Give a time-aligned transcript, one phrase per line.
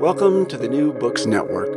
[0.00, 1.74] Welcome to the New Books Network.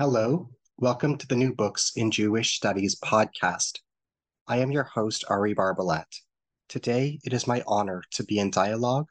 [0.00, 3.80] Hello, welcome to the New Books in Jewish Studies podcast.
[4.46, 6.06] I am your host, Ari Barbalat.
[6.66, 9.08] Today, it is my honor to be in dialogue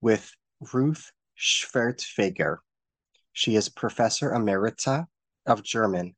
[0.00, 0.32] with
[0.72, 2.56] Ruth Schwertfeger.
[3.34, 5.08] She is Professor Emerita
[5.44, 6.16] of German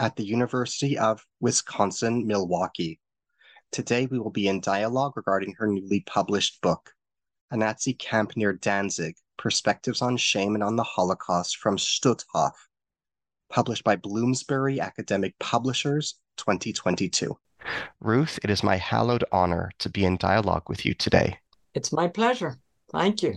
[0.00, 2.98] at the University of Wisconsin Milwaukee.
[3.70, 6.92] Today, we will be in dialogue regarding her newly published book,
[7.54, 12.50] A Nazi Camp Near Danzig Perspectives on Shame and on the Holocaust from Stutthof,
[13.48, 17.38] published by Bloomsbury Academic Publishers 2022.
[18.00, 21.38] Ruth, it is my hallowed honor to be in dialogue with you today.
[21.74, 22.58] It's my pleasure.
[22.90, 23.36] Thank you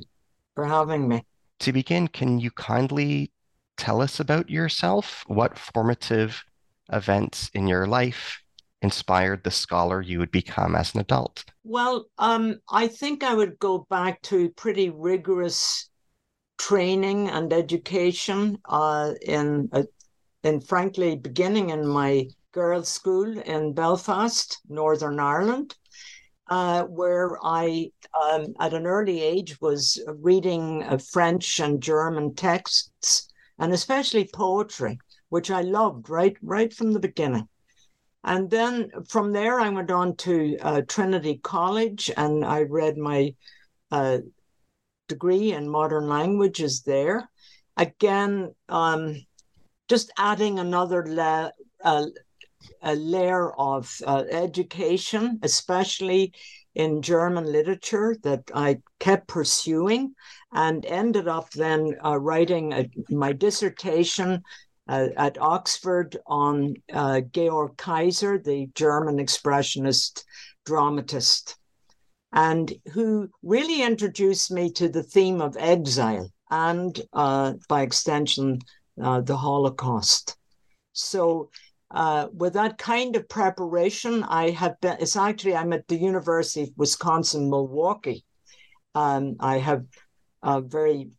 [0.55, 1.23] for having me.
[1.59, 3.31] To begin, can you kindly
[3.77, 5.25] tell us about yourself?
[5.27, 6.43] What formative
[6.91, 8.39] events in your life
[8.81, 11.43] inspired the scholar you would become as an adult?
[11.63, 15.89] Well, um, I think I would go back to pretty rigorous
[16.57, 19.83] training and education uh, in, uh,
[20.43, 25.75] in frankly, beginning in my girls' school in Belfast, Northern Ireland,
[26.49, 33.27] uh, where I, um, at an early age, was reading uh, French and German texts,
[33.59, 34.97] and especially poetry,
[35.29, 37.47] which I loved right right from the beginning.
[38.23, 43.35] And then from there, I went on to uh, Trinity College and I read my
[43.91, 44.19] uh,
[45.07, 47.29] degree in modern languages there.
[47.77, 49.15] Again, um,
[49.87, 51.51] just adding another la-
[51.83, 52.05] uh,
[52.81, 56.33] a layer of uh, education, especially
[56.75, 60.13] in German literature, that I kept pursuing
[60.51, 64.41] and ended up then uh, writing a, my dissertation
[64.87, 70.23] uh, at Oxford on uh, Georg Kaiser, the German expressionist
[70.65, 71.55] dramatist,
[72.33, 78.59] and who really introduced me to the theme of exile and, uh, by extension,
[79.01, 80.37] uh, the Holocaust.
[80.93, 81.49] So,
[81.91, 86.63] uh, with that kind of preparation, I have been, it's actually, I'm at the University
[86.63, 88.25] of Wisconsin Milwaukee.
[88.93, 89.85] Um, I have
[90.43, 91.11] a very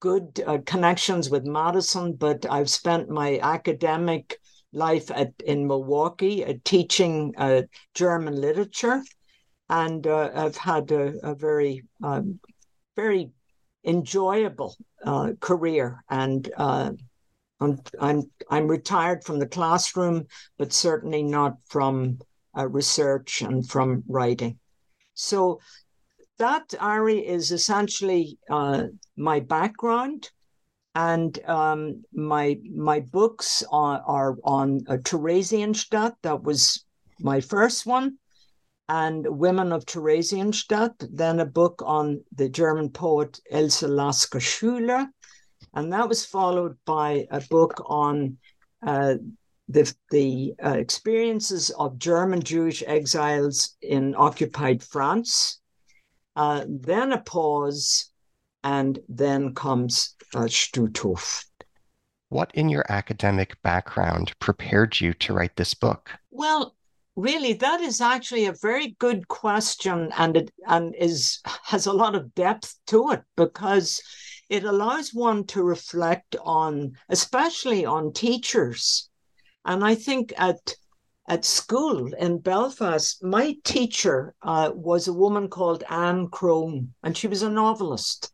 [0.00, 4.38] good uh, connections with Madison, but I've spent my academic
[4.72, 7.62] life at in Milwaukee uh, teaching uh,
[7.94, 9.02] German literature,
[9.68, 12.38] and uh, I've had a, a very um,
[12.96, 13.30] very
[13.84, 16.04] enjoyable uh, career.
[16.10, 16.92] And uh,
[17.60, 20.26] I'm I'm I'm retired from the classroom,
[20.58, 22.18] but certainly not from
[22.54, 24.58] research and from writing.
[25.14, 25.60] So
[26.38, 28.84] that Ari is essentially uh,
[29.16, 30.30] my background,
[30.94, 36.14] and um, my my books are, are on uh, Theresienstadt.
[36.22, 36.84] That was
[37.20, 38.18] my first one,
[38.88, 40.94] and Women of Theresienstadt.
[41.12, 45.06] Then a book on the German poet Else Lasker Schüler,
[45.74, 48.38] and that was followed by a book on.
[48.86, 49.16] Uh,
[49.70, 55.60] the, the uh, experiences of German Jewish exiles in occupied France,
[56.38, 58.12] uh, then a pause,
[58.62, 61.44] and then comes uh, Stutthof.
[62.28, 66.10] What in your academic background prepared you to write this book?
[66.30, 66.76] Well,
[67.16, 72.14] really, that is actually a very good question, and it and is has a lot
[72.14, 74.00] of depth to it because
[74.48, 79.10] it allows one to reflect on, especially on teachers.
[79.64, 80.76] And I think at
[81.28, 87.28] at school in Belfast, my teacher uh, was a woman called Anne Crone, and she
[87.28, 88.32] was a novelist.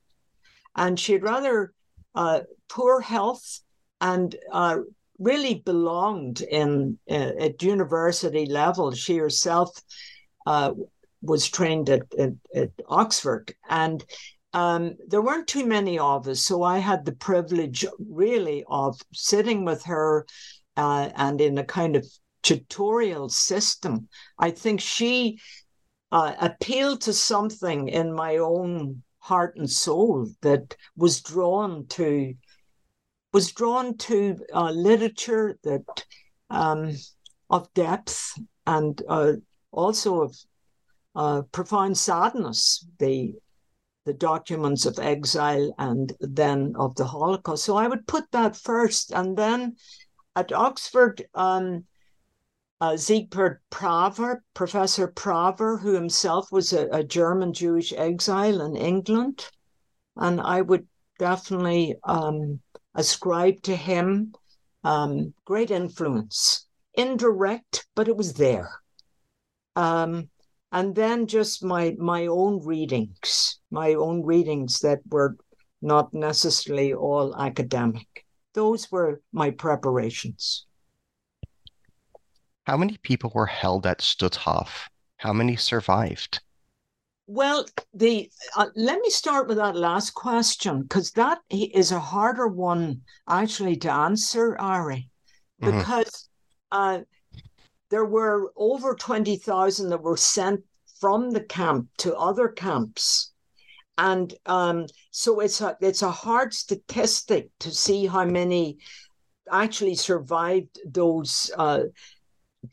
[0.76, 1.74] And she had rather
[2.14, 3.60] uh, poor health
[4.00, 4.78] and uh,
[5.18, 8.92] really belonged in uh, at university level.
[8.92, 9.70] She herself
[10.46, 10.72] uh,
[11.20, 14.04] was trained at, at, at Oxford, and
[14.52, 19.64] um, there weren't too many of us, so I had the privilege, really, of sitting
[19.64, 20.26] with her
[20.76, 22.06] uh, and in a kind of
[22.44, 24.08] tutorial system.
[24.38, 25.40] I think she
[26.12, 32.34] uh, appealed to something in my own heart and soul that was drawn to
[33.32, 36.04] was drawn to uh, literature that
[36.50, 36.92] um,
[37.50, 39.32] of depth and uh,
[39.72, 40.36] also of
[41.16, 42.86] uh, profound sadness.
[42.98, 43.34] The
[44.04, 47.64] the documents of exile and then of the Holocaust.
[47.64, 49.76] So I would put that first, and then
[50.36, 51.86] at Oxford, um,
[52.84, 59.48] uh, Siegbert Prawer, Professor Prawer, who himself was a, a, German Jewish exile in England.
[60.16, 60.86] And I would
[61.18, 62.60] definitely um,
[62.94, 64.34] ascribe to him
[64.82, 68.70] um, great influence, indirect, but it was there.
[69.76, 70.28] Um,
[70.70, 75.36] and then just my my own readings, my own readings that were
[75.80, 78.26] not necessarily all academic.
[78.52, 80.66] Those were my preparations.
[82.64, 84.88] How many people were held at Stutthof?
[85.18, 86.40] How many survived?
[87.26, 92.48] Well, the uh, let me start with that last question because that is a harder
[92.48, 95.08] one actually to answer, Ari,
[95.62, 95.78] mm-hmm.
[95.78, 96.28] because
[96.72, 97.00] mm-hmm.
[97.00, 97.04] uh,
[97.90, 100.60] there were over twenty thousand that were sent
[101.00, 103.32] from the camp to other camps,
[103.96, 108.76] and um, so it's a it's a hard statistic to see how many
[109.50, 111.84] actually survived those uh,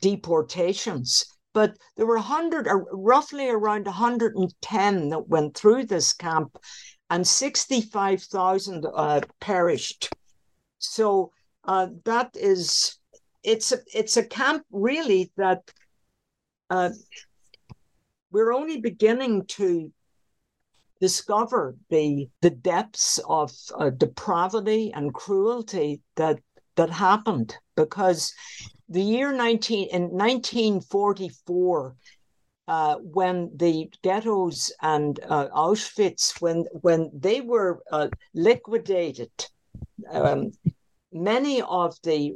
[0.00, 1.24] deportations.
[1.54, 6.56] But there were 100, or roughly around 110 that went through this camp,
[7.10, 10.10] and 65,000 uh, perished.
[10.78, 11.30] So
[11.64, 12.96] uh, that is,
[13.42, 15.70] it's a, it's a camp really that
[16.70, 16.90] uh,
[18.30, 19.92] we're only beginning to
[21.02, 26.38] discover the the depths of uh, depravity and cruelty that
[26.76, 28.32] that happened because
[28.92, 31.96] the year 19 in 1944
[32.68, 39.30] uh, when the ghettos and uh, Auschwitz when when they were uh, liquidated
[40.10, 40.52] um,
[41.12, 42.34] many of the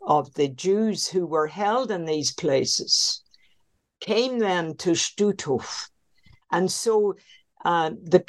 [0.00, 3.22] of the Jews who were held in these places
[4.00, 5.88] came then to Stutthof.
[6.52, 7.14] And so
[7.64, 8.22] uh, the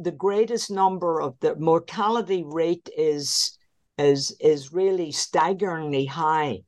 [0.00, 3.58] the greatest number of the mortality rate is
[3.98, 6.62] is is really staggeringly high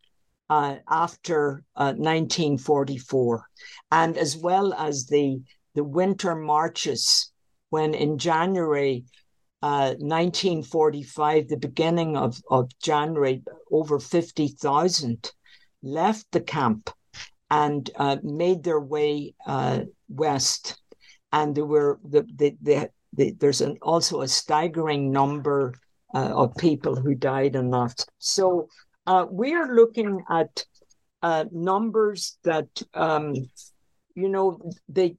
[0.48, 3.44] uh, after uh, 1944,
[3.90, 5.40] and as well as the
[5.74, 7.30] the winter marches
[7.68, 9.04] when in January
[9.62, 15.32] uh, 1945, the beginning of, of January, over 50,000
[15.82, 16.90] left the camp
[17.50, 20.80] and uh, made their way uh, west.
[21.32, 25.74] And there were the, the, the, the there's an, also a staggering number
[26.14, 28.04] uh, of people who died in that.
[28.18, 28.68] So
[29.06, 30.64] uh, we are looking at
[31.22, 33.34] uh, numbers that, um,
[34.14, 35.16] you know, they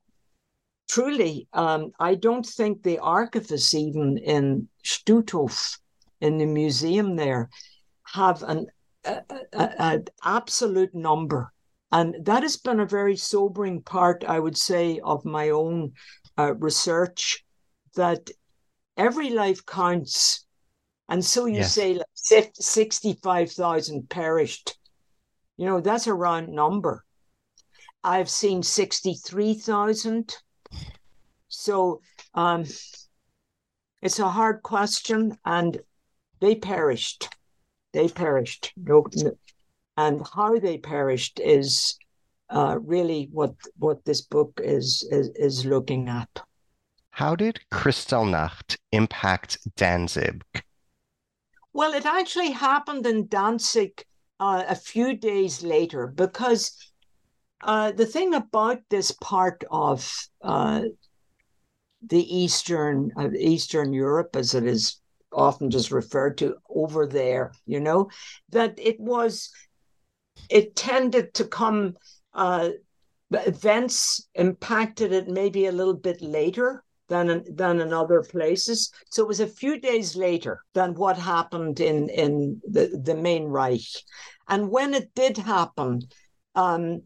[0.90, 5.78] truly, um, I don't think the archivists, even in Stutthof,
[6.22, 7.50] in the museum there,
[8.04, 8.68] have an
[9.54, 11.54] an absolute number.
[11.92, 15.94] And that has been a very sobering part, I would say, of my own
[16.38, 17.46] uh, research
[17.96, 18.30] that
[18.98, 20.46] every life counts
[21.10, 21.74] and so you yes.
[21.74, 24.78] say like 65,000 perished.
[25.58, 27.04] You know, that's a round number.
[28.04, 30.36] I've seen 63,000.
[31.48, 32.02] So
[32.34, 32.66] um,
[34.02, 35.80] it's a hard question, and
[36.40, 37.30] they perished.
[37.94, 38.74] They perished.
[38.78, 39.32] No, no,
[39.96, 41.98] and how they perished is
[42.50, 46.30] uh, really what what this book is is, is looking at.
[47.10, 50.44] How did Kristallnacht impact Danzig?
[51.78, 54.04] Well, it actually happened in Danzig
[54.40, 56.76] uh, a few days later because
[57.62, 60.86] uh, the thing about this part of uh,
[62.02, 65.00] the Eastern Eastern Europe, as it is
[65.32, 68.10] often just referred to over there, you know,
[68.50, 69.52] that it was
[70.50, 71.94] it tended to come
[72.34, 72.70] uh,
[73.30, 78.92] events impacted it maybe a little bit later than in, than in other places.
[79.10, 83.46] So it was a few days later than what happened in in the, the main
[83.46, 83.88] Reich.
[84.48, 86.02] And when it did happen,
[86.56, 87.04] um,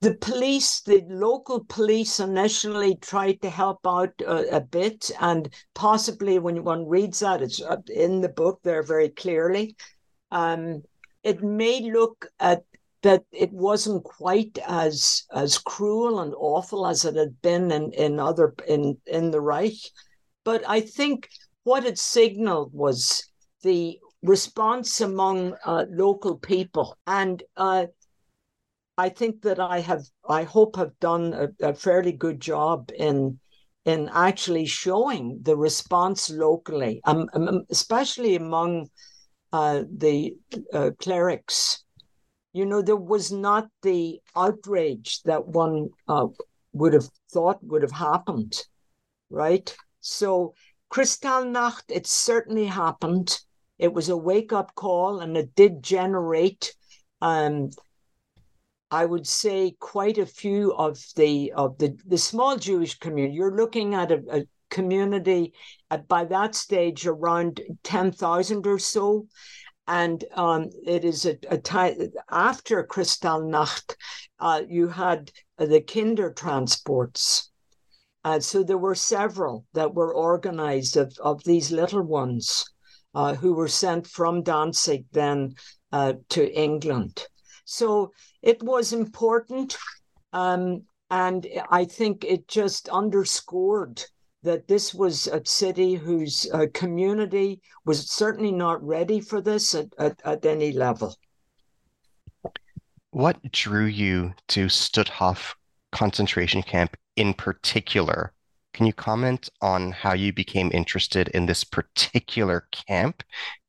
[0.00, 6.38] the police, the local police initially tried to help out a, a, bit, and possibly
[6.38, 9.76] when one reads that, it's in the book there very clearly.
[10.30, 10.82] Um,
[11.22, 12.64] it may look at
[13.04, 18.18] that it wasn't quite as as cruel and awful as it had been in in
[18.18, 19.80] other in in the Reich.
[20.44, 21.28] but I think
[21.64, 23.26] what it signaled was
[23.62, 26.96] the response among uh, local people.
[27.06, 27.86] And uh,
[28.96, 33.38] I think that I have, I hope, have done a, a, fairly good job in
[33.84, 38.88] in actually showing the response locally, um, um, especially among
[39.52, 40.34] uh, the
[40.72, 41.83] uh, clerics.
[42.54, 46.28] You know, there was not the outrage that one uh,
[46.72, 48.62] would have thought would have happened,
[49.28, 49.76] right?
[50.00, 50.54] So,
[50.90, 53.38] Kristallnacht, it certainly happened.
[53.78, 56.74] It was a wake up call, and it did generate
[57.20, 57.70] um,
[58.90, 63.34] I would say quite a few of the of the the small Jewish community.
[63.34, 65.52] You're looking at a, a community
[65.90, 69.26] at, by that stage around ten thousand or so,
[69.86, 71.96] and um, it is a, a time
[72.30, 73.96] after Kristallnacht.
[74.38, 77.50] Uh, you had the Kinder transports.
[78.24, 82.64] Uh, so there were several that were organized of, of these little ones
[83.14, 85.54] uh, who were sent from Danzig then
[85.92, 87.26] uh, to England.
[87.66, 88.12] So
[88.42, 89.76] it was important.
[90.32, 94.02] Um, and I think it just underscored
[94.44, 99.86] that this was a city whose uh, community was certainly not ready for this at,
[99.98, 101.16] at, at, any level.
[103.10, 105.54] What drew you to Stutthof
[105.92, 108.32] concentration camp in particular?
[108.74, 113.22] Can you comment on how you became interested in this particular camp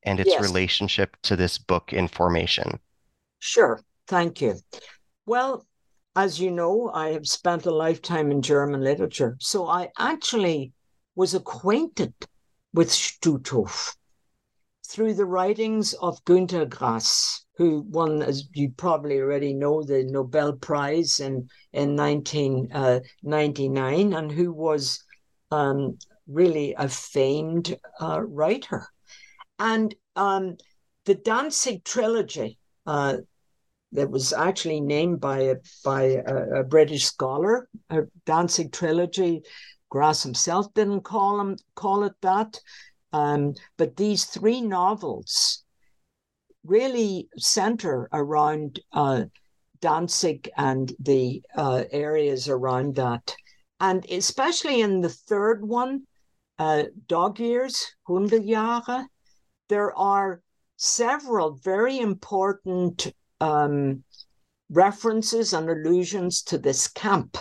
[0.03, 0.41] and its yes.
[0.41, 2.79] relationship to this book Information?
[3.39, 4.55] Sure, thank you.
[5.25, 5.65] Well,
[6.15, 10.71] as you know, I have spent a lifetime in German literature, so I actually
[11.15, 12.13] was acquainted
[12.73, 13.95] with Stutthof
[14.87, 20.53] through the writings of Günter Grass, who won, as you probably already know, the Nobel
[20.53, 25.03] Prize in, in 1999, uh, and who was
[25.51, 28.87] um, really a famed uh, writer.
[29.59, 30.57] And um,
[31.05, 33.17] the Danzig trilogy, uh,
[33.95, 39.41] that was actually named by a, by a, a British scholar, a Danzig trilogy.
[39.89, 42.59] Grass himself didn't call him call it that,
[43.13, 45.63] um, but these three novels
[46.63, 49.23] really center around uh,
[49.79, 53.35] Danzig and the uh, areas around that,
[53.79, 56.01] and especially in the third one,
[56.57, 59.05] uh, Dog Years, Hundejahre,
[59.69, 60.41] there are
[60.77, 64.03] several very important um,
[64.69, 67.37] references and allusions to this camp.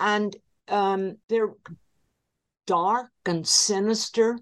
[0.00, 0.34] And
[0.68, 1.54] um, they're
[2.66, 4.38] dark and sinister.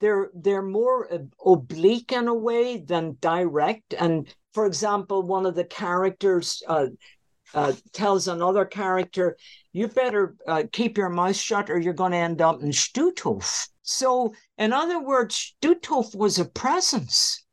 [0.00, 1.08] They're they're more
[1.44, 3.94] oblique in a way than direct.
[3.94, 6.86] And for example, one of the characters uh,
[7.52, 9.36] uh, tells another character,
[9.72, 13.68] "You better uh, keep your mouth shut, or you're going to end up in Stutthof."
[13.82, 17.44] So, in other words, Stutthof was a presence.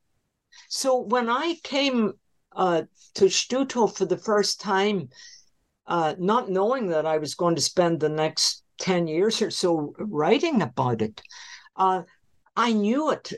[0.67, 2.13] So when I came
[2.55, 2.83] uh,
[3.15, 5.09] to Stutthof for the first time,
[5.85, 9.93] uh, not knowing that I was going to spend the next 10 years or so
[9.97, 11.21] writing about it,
[11.75, 12.03] uh,
[12.55, 13.33] I knew it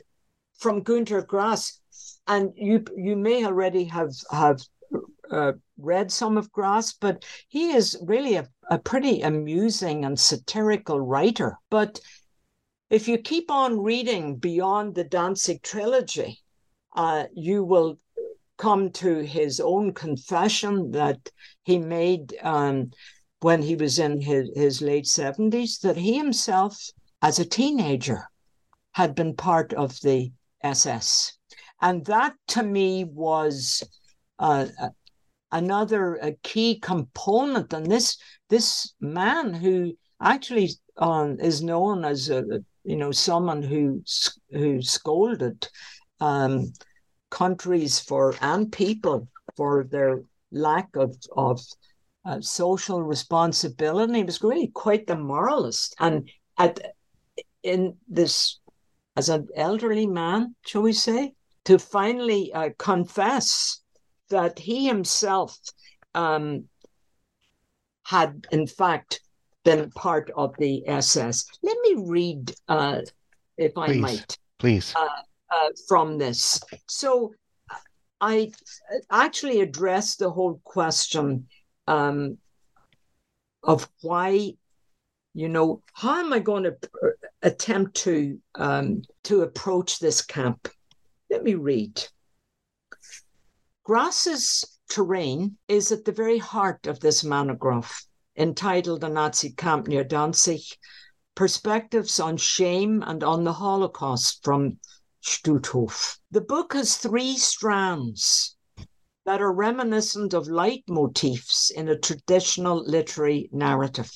[0.58, 1.80] from Günter Grass.
[2.26, 4.60] And you you may already have have
[5.30, 11.00] uh, read some of Grass, but he is really a, a pretty amusing and satirical
[11.00, 11.58] writer.
[11.70, 12.00] But
[12.90, 16.39] if you keep on reading beyond the Danzig trilogy,
[16.94, 17.98] uh, you will
[18.58, 21.30] come to his own confession that
[21.64, 22.90] he made um,
[23.40, 26.90] when he was in his, his late 70s that he himself,
[27.22, 28.28] as a teenager,
[28.92, 30.30] had been part of the
[30.62, 31.38] SS.
[31.80, 33.82] And that to me was
[34.38, 34.66] uh,
[35.52, 37.72] another a key component.
[37.72, 38.18] And this
[38.48, 42.44] this man who actually um, is known as a,
[42.84, 44.02] you know someone who
[44.50, 45.68] who scolded
[46.20, 46.72] um,
[47.30, 50.22] countries for and people for their
[50.52, 51.60] lack of of
[52.24, 54.14] uh, social responsibility.
[54.14, 56.80] He was really quite the moralist, and at
[57.62, 58.58] in this
[59.16, 61.34] as an elderly man, shall we say,
[61.64, 63.80] to finally uh, confess
[64.28, 65.58] that he himself
[66.14, 66.64] um,
[68.04, 69.20] had, in fact,
[69.64, 71.46] been part of the SS.
[71.62, 73.00] Let me read, uh,
[73.56, 74.38] if I please, might.
[74.58, 74.94] Please.
[74.96, 75.08] Uh,
[75.50, 76.60] uh, from this.
[76.86, 77.32] So
[78.20, 78.52] I
[79.10, 81.48] actually addressed the whole question
[81.86, 82.38] um,
[83.62, 84.52] of why,
[85.34, 86.76] you know, how am I going to
[87.42, 90.68] attempt to um, to approach this camp?
[91.30, 92.02] Let me read.
[93.84, 98.04] Grass's terrain is at the very heart of this monograph,
[98.36, 100.62] entitled "The Nazi Camp Near Danzig."
[101.36, 104.78] Perspectives on Shame and on the Holocaust from
[105.22, 106.18] Stutthof.
[106.30, 108.56] The book has three strands
[109.24, 114.12] that are reminiscent of leitmotifs in a traditional literary narrative.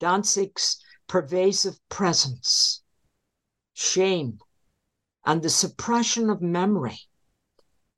[0.00, 2.82] Danzig's pervasive presence,
[3.74, 4.38] shame,
[5.24, 6.98] and the suppression of memory,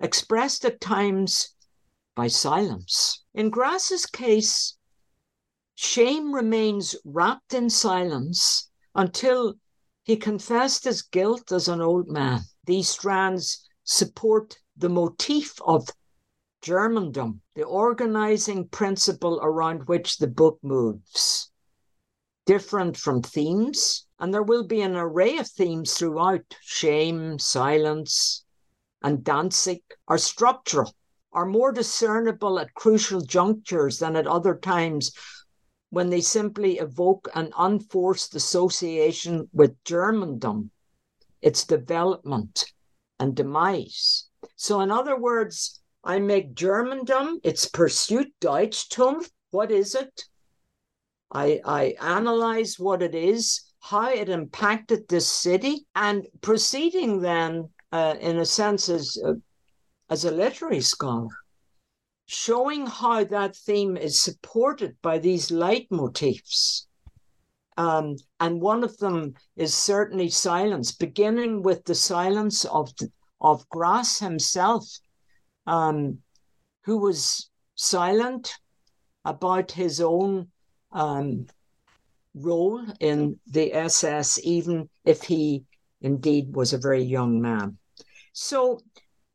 [0.00, 1.54] expressed at times
[2.16, 3.22] by silence.
[3.34, 4.76] In Grass's case,
[5.74, 9.54] shame remains wrapped in silence until
[10.10, 12.40] he confessed his guilt as an old man.
[12.64, 15.88] These strands support the motif of
[16.62, 21.52] Germandom, the organizing principle around which the book moves.
[22.44, 28.44] Different from themes, and there will be an array of themes throughout shame, silence,
[29.04, 30.92] and Danzig are structural,
[31.32, 35.12] are more discernible at crucial junctures than at other times
[35.90, 40.70] when they simply evoke an unforced association with Germandom,
[41.42, 42.72] its development
[43.18, 44.28] and demise.
[44.56, 49.28] So, in other words, I make Germandom, its pursuit, Deutschtum.
[49.50, 50.24] What is it?
[51.32, 58.14] I, I analyze what it is, how it impacted this city, and proceeding then, uh,
[58.20, 59.34] in a sense, as, uh,
[60.08, 61.28] as a literary scholar,
[62.30, 66.86] showing how that theme is supported by these leitmotifs.
[67.76, 72.92] Um, and one of them is certainly silence, beginning with the silence of,
[73.40, 74.86] of Grass himself
[75.66, 76.18] um,
[76.82, 78.54] who was silent
[79.24, 80.46] about his own
[80.92, 81.46] um,
[82.34, 85.64] role in the SS, even if he
[86.00, 87.76] indeed was a very young man.
[88.32, 88.78] So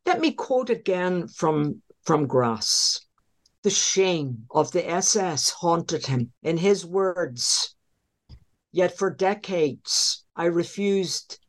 [0.05, 3.01] let me quote again from, from Grass.
[3.63, 6.31] The shame of the SS haunted him.
[6.43, 7.75] In his words,
[8.71, 11.39] yet for decades I refused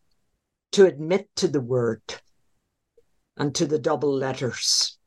[0.72, 2.02] to admit to the word
[3.36, 4.98] and to the double letters.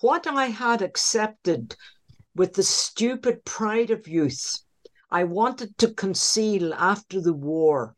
[0.00, 1.74] What I had accepted
[2.36, 4.60] with the stupid pride of youth,
[5.10, 7.96] I wanted to conceal after the war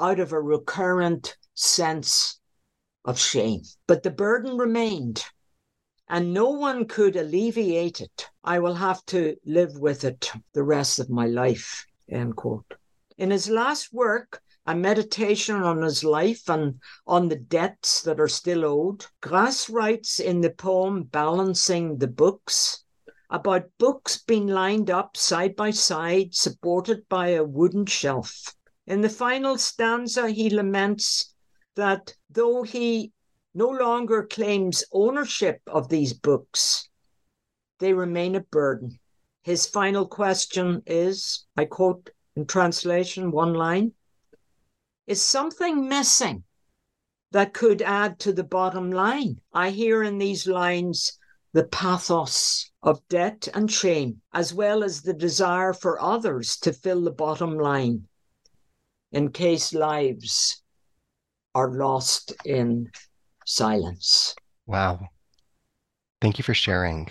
[0.00, 2.40] out of a recurrent sense
[3.04, 3.62] of shame.
[3.86, 5.24] But the burden remained,
[6.08, 8.28] and no one could alleviate it.
[8.44, 11.86] I will have to live with it the rest of my life.
[12.08, 12.74] End quote.
[13.18, 18.28] In his last work, a meditation on his life and on the debts that are
[18.28, 19.06] still owed.
[19.20, 22.84] Grass writes in the poem Balancing the Books
[23.30, 28.54] about books being lined up side by side, supported by a wooden shelf.
[28.86, 31.34] In the final stanza, he laments
[31.74, 33.12] that though he
[33.54, 36.88] no longer claims ownership of these books,
[37.78, 38.98] they remain a burden.
[39.42, 43.92] His final question is I quote in translation one line
[45.06, 46.44] is something missing
[47.32, 49.40] that could add to the bottom line?
[49.52, 51.18] I hear in these lines
[51.52, 57.02] the pathos of debt and shame, as well as the desire for others to fill
[57.02, 58.08] the bottom line
[59.10, 60.62] in case lives
[61.54, 62.90] are lost in
[63.46, 64.34] silence.
[64.66, 65.08] Wow.
[66.20, 67.08] Thank you for sharing.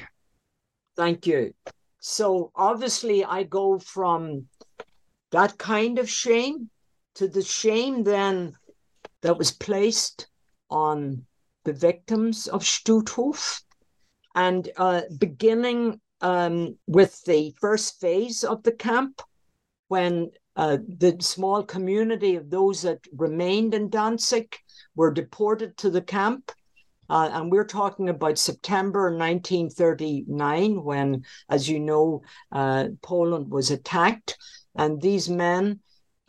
[0.95, 1.53] Thank you.
[1.99, 4.47] So, obviously, I go from
[5.31, 6.69] that kind of shame
[7.15, 8.53] to the shame then
[9.21, 10.27] that was placed
[10.69, 11.25] on
[11.63, 13.61] the victims of Stutthof.
[14.33, 19.21] And uh, beginning um, with the first phase of the camp,
[19.89, 24.55] when uh, the small community of those that remained in Danzig
[24.95, 26.51] were deported to the camp.
[27.09, 34.37] Uh, and we're talking about September 1939, when, as you know, uh, Poland was attacked.
[34.75, 35.81] And these men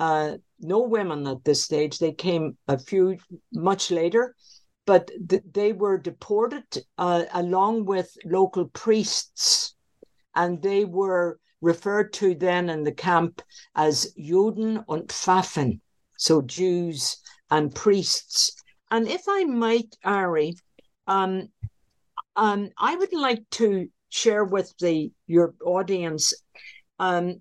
[0.02, 1.98] uh, no women at this stage.
[1.98, 3.18] They came a few
[3.52, 4.35] much later,
[4.87, 6.64] but th- they were deported
[6.98, 9.76] uh, along with local priests,
[10.35, 13.40] and they were referred to then in the camp
[13.75, 15.81] as Juden und Pfaffen,
[16.18, 17.16] so Jews
[17.51, 18.62] and priests.
[18.90, 20.57] And if I might, Ari,
[21.07, 21.48] um,
[22.37, 26.35] um, I would like to share with the your audience
[26.98, 27.40] um,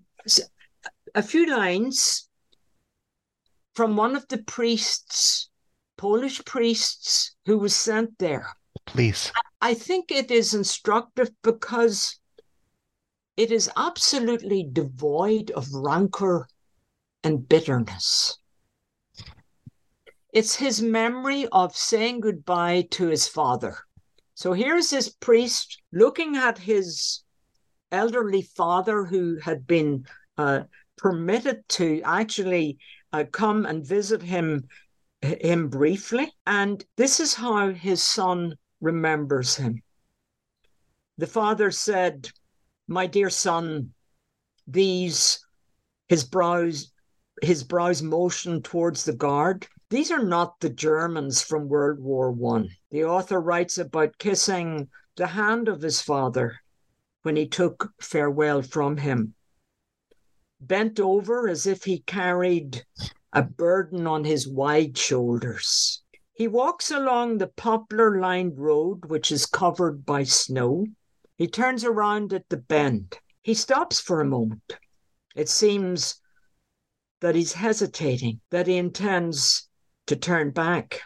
[1.14, 2.28] a few lines
[3.74, 5.50] from one of the priests,
[5.96, 8.46] Polish priests, who was sent there.
[8.86, 9.32] Please.
[9.60, 12.18] I think it is instructive because
[13.42, 16.46] it is absolutely devoid of rancor
[17.24, 18.38] and bitterness.
[20.32, 23.78] It's his memory of saying goodbye to his father.
[24.36, 27.24] So here's this priest looking at his
[27.90, 30.06] elderly father who had been
[30.38, 30.60] uh,
[30.96, 32.78] permitted to actually
[33.12, 34.68] uh, come and visit him
[35.20, 39.80] him briefly and this is how his son remembers him
[41.16, 42.28] the father said
[42.92, 43.92] my dear son
[44.66, 45.44] these
[46.08, 46.92] his brows
[47.40, 52.68] his brows motion towards the guard these are not the germans from world war one
[52.90, 56.60] the author writes about kissing the hand of his father
[57.22, 59.34] when he took farewell from him
[60.62, 62.84] bent over as if he carried
[63.32, 66.02] a burden on his wide shoulders.
[66.34, 70.86] He walks along the poplar lined road, which is covered by snow.
[71.42, 73.18] He turns around at the bend.
[73.42, 74.76] He stops for a moment.
[75.34, 76.20] It seems
[77.18, 79.68] that he's hesitating, that he intends
[80.06, 81.00] to turn back.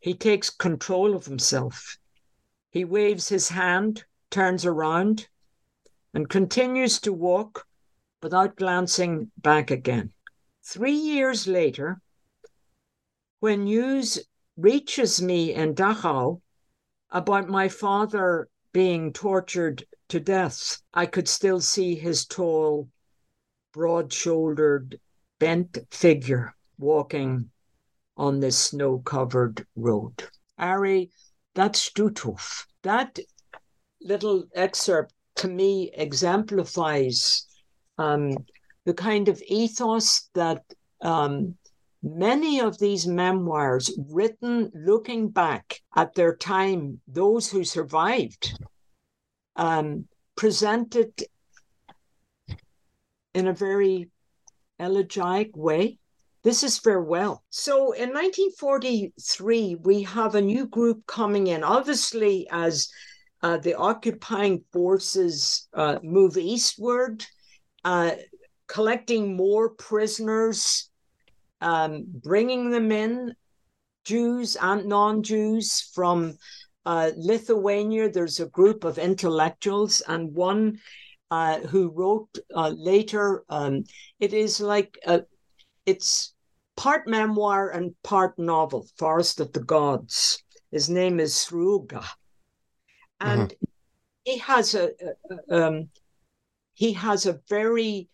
[0.00, 1.98] He takes control of himself.
[2.72, 5.28] He waves his hand, turns around,
[6.12, 7.64] and continues to walk
[8.24, 10.12] without glancing back again.
[10.64, 12.00] Three years later,
[13.38, 14.18] when news
[14.56, 16.40] reaches me in Dachau
[17.08, 22.88] about my father being tortured to death, I could still see his tall,
[23.72, 25.00] broad shouldered,
[25.38, 27.50] bent figure walking
[28.16, 30.28] on this snow covered road.
[30.58, 31.10] Ari,
[31.54, 32.66] that's Stutthof.
[32.82, 33.18] That
[34.00, 37.46] little excerpt to me exemplifies
[37.98, 38.32] um,
[38.84, 40.64] the kind of ethos that
[41.00, 41.56] um,
[42.02, 48.58] many of these memoirs written looking back at their time, those who survived,
[49.56, 51.12] um, presented
[53.34, 54.10] in a very
[54.78, 55.98] elegiac way.
[56.42, 57.44] This is farewell.
[57.50, 62.88] So in 1943, we have a new group coming in, obviously, as
[63.42, 67.24] uh, the occupying forces uh, move eastward.
[67.84, 68.12] Uh,
[68.68, 70.90] collecting more prisoners,
[71.62, 73.34] um, bringing them in,
[74.04, 76.36] Jews and non Jews from
[76.84, 78.10] uh, Lithuania.
[78.10, 80.78] There's a group of intellectuals, and one
[81.30, 83.44] uh, who wrote uh, later.
[83.48, 83.84] Um,
[84.20, 85.22] it is like a,
[85.86, 86.34] it's
[86.76, 90.42] part memoir and part novel, Forest of the Gods.
[90.70, 92.04] His name is Sruoga.
[93.20, 93.64] And mm-hmm.
[94.24, 94.90] he has a,
[95.48, 95.88] a um,
[96.74, 98.08] he has a very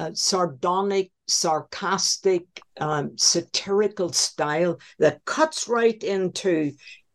[0.00, 2.46] uh, sardonic, sarcastic,
[2.80, 6.72] um, satirical style that cuts right into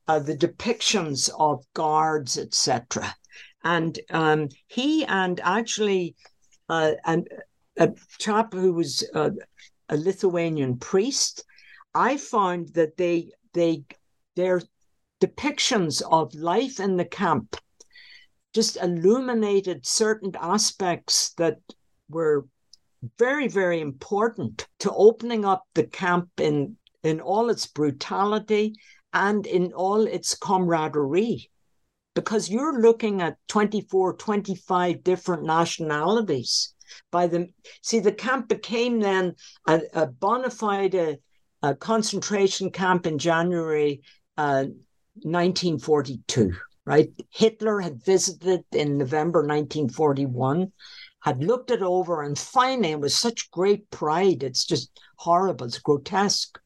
[0.08, 3.16] uh, the depictions of guards, etc.
[3.64, 6.16] And um, he and actually
[6.70, 7.28] uh, and
[7.78, 9.32] a chap who was uh,
[9.90, 11.44] a Lithuanian priest,
[11.96, 13.84] I found that they they
[14.36, 14.62] their
[15.20, 17.58] depictions of life in the camp
[18.54, 21.58] just illuminated certain aspects that
[22.10, 22.46] were
[23.18, 28.76] very, very important to opening up the camp in, in all its brutality
[29.14, 31.50] and in all its camaraderie.
[32.14, 36.74] Because you're looking at 24, 25 different nationalities.
[37.12, 37.50] By the
[37.82, 39.36] see, the camp became then
[39.68, 41.18] a, a bona fide a,
[41.62, 44.02] a concentration camp in January
[44.38, 44.66] uh,
[45.24, 46.54] 1942
[46.86, 47.10] right?
[47.32, 50.72] Hitler had visited in November 1941
[51.26, 56.60] had looked it over and finally, with such great pride, it's just horrible, it's grotesque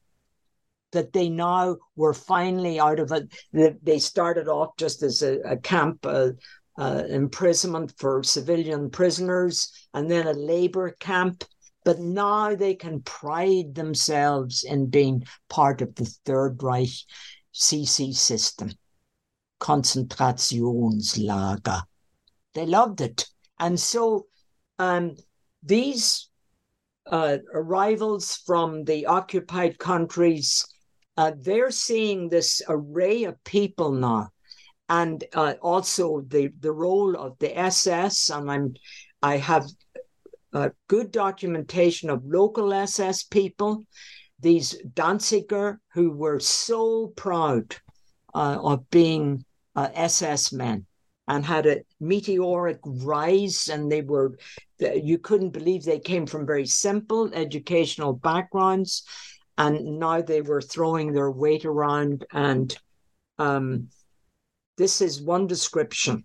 [0.92, 3.32] that they now were finally out of it.
[3.82, 6.32] They started off just as a, a camp, uh,
[6.78, 11.42] uh, imprisonment for civilian prisoners, and then a labor camp.
[11.82, 16.90] But now they can pride themselves in being part of the Third Reich
[17.54, 18.72] CC system,
[19.58, 21.82] Konzentrationslager.
[22.52, 23.26] They loved it.
[23.58, 24.26] And so
[24.80, 25.14] um,
[25.62, 26.30] these
[27.06, 30.66] uh, arrivals from the occupied countries,
[31.18, 34.30] uh, they're seeing this array of people now,
[34.88, 38.30] and uh, also the the role of the SS.
[38.30, 38.74] And I'm
[39.22, 39.66] I have
[40.88, 43.84] good documentation of local SS people,
[44.40, 47.76] these Danziger who were so proud
[48.34, 49.44] uh, of being
[49.76, 50.86] SS uh, men
[51.30, 54.36] and had a meteoric rise and they were
[54.80, 59.04] you couldn't believe they came from very simple educational backgrounds
[59.56, 62.76] and now they were throwing their weight around and
[63.38, 63.88] um,
[64.76, 66.24] this is one description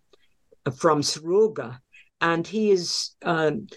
[0.75, 1.77] from Sruoga
[2.19, 3.67] and he is um,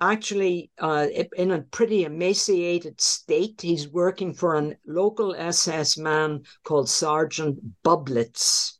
[0.00, 3.60] actually uh, in a pretty emaciated state.
[3.60, 8.79] He's working for a local SS man called Sergeant Bublitz.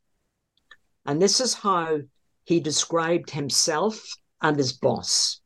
[1.05, 1.99] And this is how
[2.43, 5.41] he described himself and his boss.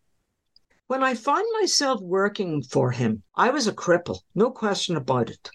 [0.87, 5.49] When I found myself working for him, I was a cripple, no question about it.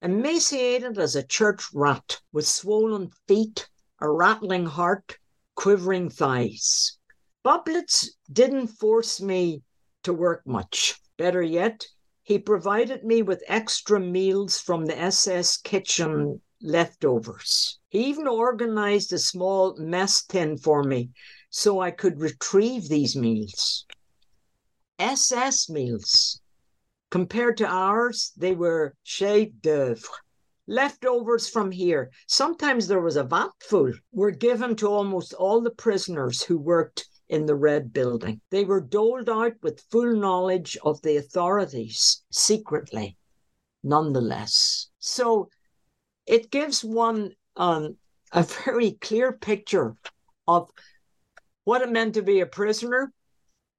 [0.00, 3.68] Emaciated as a church rat, with swollen feet,
[4.00, 5.16] a rattling heart,
[5.54, 6.98] quivering thighs.
[7.44, 9.62] Bublitz didn't force me
[10.02, 11.00] to work much.
[11.16, 11.86] Better yet,
[12.24, 17.78] he provided me with extra meals from the SS kitchen leftovers.
[17.92, 21.10] He even organized a small mess tin for me
[21.50, 23.84] so I could retrieve these meals.
[24.98, 26.40] SS meals.
[27.10, 30.08] Compared to ours, they were chef d'oeuvre.
[30.66, 35.68] Leftovers from here, sometimes there was a vat full, were given to almost all the
[35.84, 38.40] prisoners who worked in the Red Building.
[38.48, 43.18] They were doled out with full knowledge of the authorities secretly,
[43.82, 44.88] nonetheless.
[44.98, 45.50] So
[46.24, 47.96] it gives one um,
[48.32, 49.96] a very clear picture
[50.48, 50.70] of
[51.64, 53.12] what it meant to be a prisoner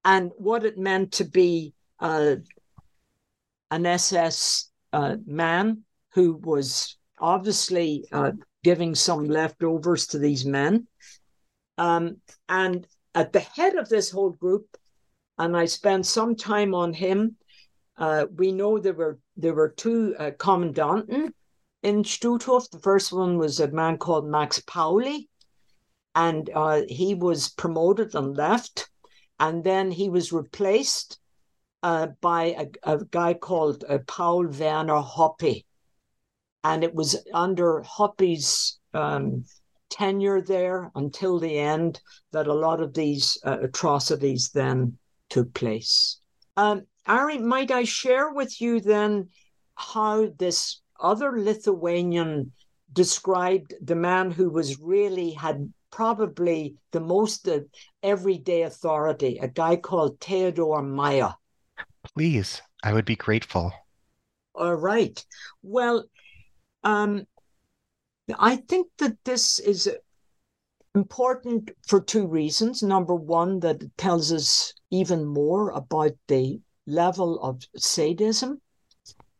[0.04, 2.36] and what it meant to be uh,
[3.70, 5.82] an SS uh, man
[6.12, 8.32] who was obviously uh,
[8.62, 10.86] giving some leftovers to these men.
[11.78, 14.66] Um, and at the head of this whole group,
[15.38, 17.36] and I spent some time on him.
[17.96, 21.32] Uh, we know there were there were two uh, commandanten
[21.84, 22.70] in Stutthof.
[22.70, 25.28] The first one was a man called Max Pauli,
[26.14, 28.88] and uh, he was promoted and left,
[29.38, 31.20] and then he was replaced
[31.82, 32.44] uh, by
[32.84, 35.64] a, a, guy called uh, Paul Werner Hoppe,
[36.64, 39.44] and it was under Hoppe's um,
[39.90, 42.00] tenure there until the end
[42.32, 44.96] that a lot of these uh, atrocities then
[45.28, 46.20] took place.
[46.56, 49.28] Um, Ari, might I share with you then
[49.74, 52.52] how this other Lithuanian
[52.92, 57.60] described the man who was really had probably the most uh,
[58.02, 61.34] everyday authority, a guy called Theodore Meyer.
[62.14, 63.72] Please, I would be grateful.
[64.54, 65.24] All right.
[65.62, 66.04] Well,
[66.82, 67.26] um,
[68.38, 69.90] I think that this is
[70.94, 72.82] important for two reasons.
[72.82, 78.60] Number one, that it tells us even more about the level of sadism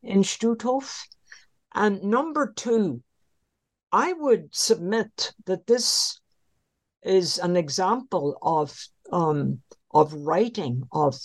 [0.03, 1.05] in Stutthof.
[1.75, 3.03] And number two,
[3.93, 6.21] I would submit that this
[7.03, 8.77] is an example of
[9.13, 9.61] um,
[9.93, 11.17] of writing, of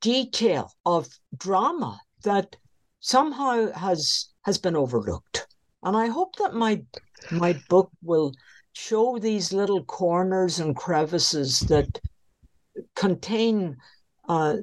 [0.00, 2.56] detail, of drama that
[3.00, 5.46] somehow has has been overlooked.
[5.82, 6.82] And I hope that my
[7.30, 8.32] my book will
[8.72, 12.00] show these little corners and crevices that
[12.94, 13.76] contain
[14.28, 14.56] uh,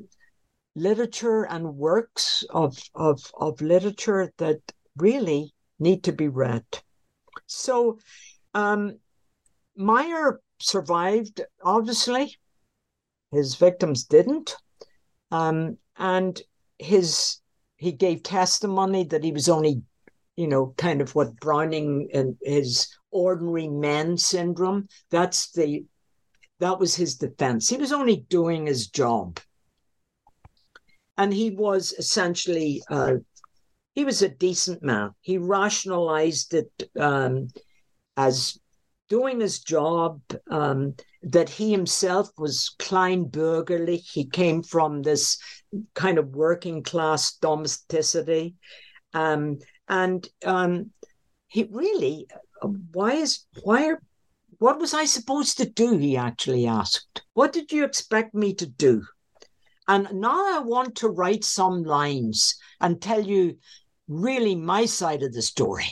[0.75, 4.59] literature and works of, of, of literature that
[4.97, 6.65] really need to be read.
[7.47, 7.99] So
[8.53, 8.99] um,
[9.75, 12.37] Meyer survived, obviously.
[13.31, 14.55] His victims didn't.
[15.31, 16.41] Um, and
[16.79, 17.39] his
[17.77, 19.81] he gave testimony that he was only
[20.35, 24.87] you know, kind of what Browning and his ordinary men syndrome.
[25.09, 25.85] That's the
[26.59, 27.67] that was his defense.
[27.67, 29.39] He was only doing his job.
[31.17, 33.15] And he was essentially uh,
[33.95, 35.11] he was a decent man.
[35.21, 37.47] He rationalized it um,
[38.17, 38.59] as
[39.09, 44.11] doing his job, um, that he himself was Kleinbürgerlich.
[44.11, 45.37] He came from this
[45.93, 48.55] kind of working class domesticity.
[49.13, 50.91] Um, and um,
[51.47, 52.27] he really,
[52.91, 54.01] why is why are
[54.59, 55.97] what was I supposed to do?
[55.97, 57.23] He actually asked.
[57.33, 59.03] What did you expect me to do?
[59.87, 63.57] And now I want to write some lines and tell you
[64.07, 65.87] really my side of the story.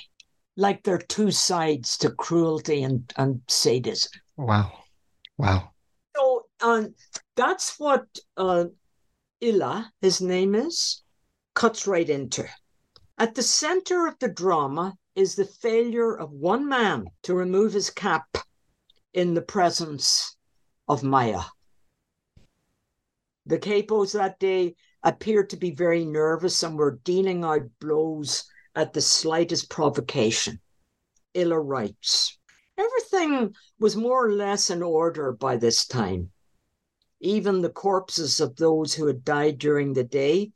[0.56, 4.12] Like there are two sides to cruelty and, and sadism.
[4.38, 4.72] Wow.
[5.38, 5.72] Wow.
[6.16, 6.94] So um,
[7.36, 8.06] that's what
[8.38, 8.66] uh,
[9.42, 11.02] Yla, his name is,
[11.56, 12.46] cuts right into.
[13.18, 17.90] At the center of the drama is the failure of one man to remove his
[17.90, 18.26] cap
[19.14, 20.36] in the presence
[20.88, 21.44] of Meyer.
[23.46, 28.94] The capos that day appeared to be very nervous and were dealing out blows at
[28.94, 30.60] the slightest provocation.
[31.36, 32.38] Yla writes
[32.78, 36.32] Everything was more or less in order by this time.
[37.20, 40.52] Even the corpses of those who had died during the day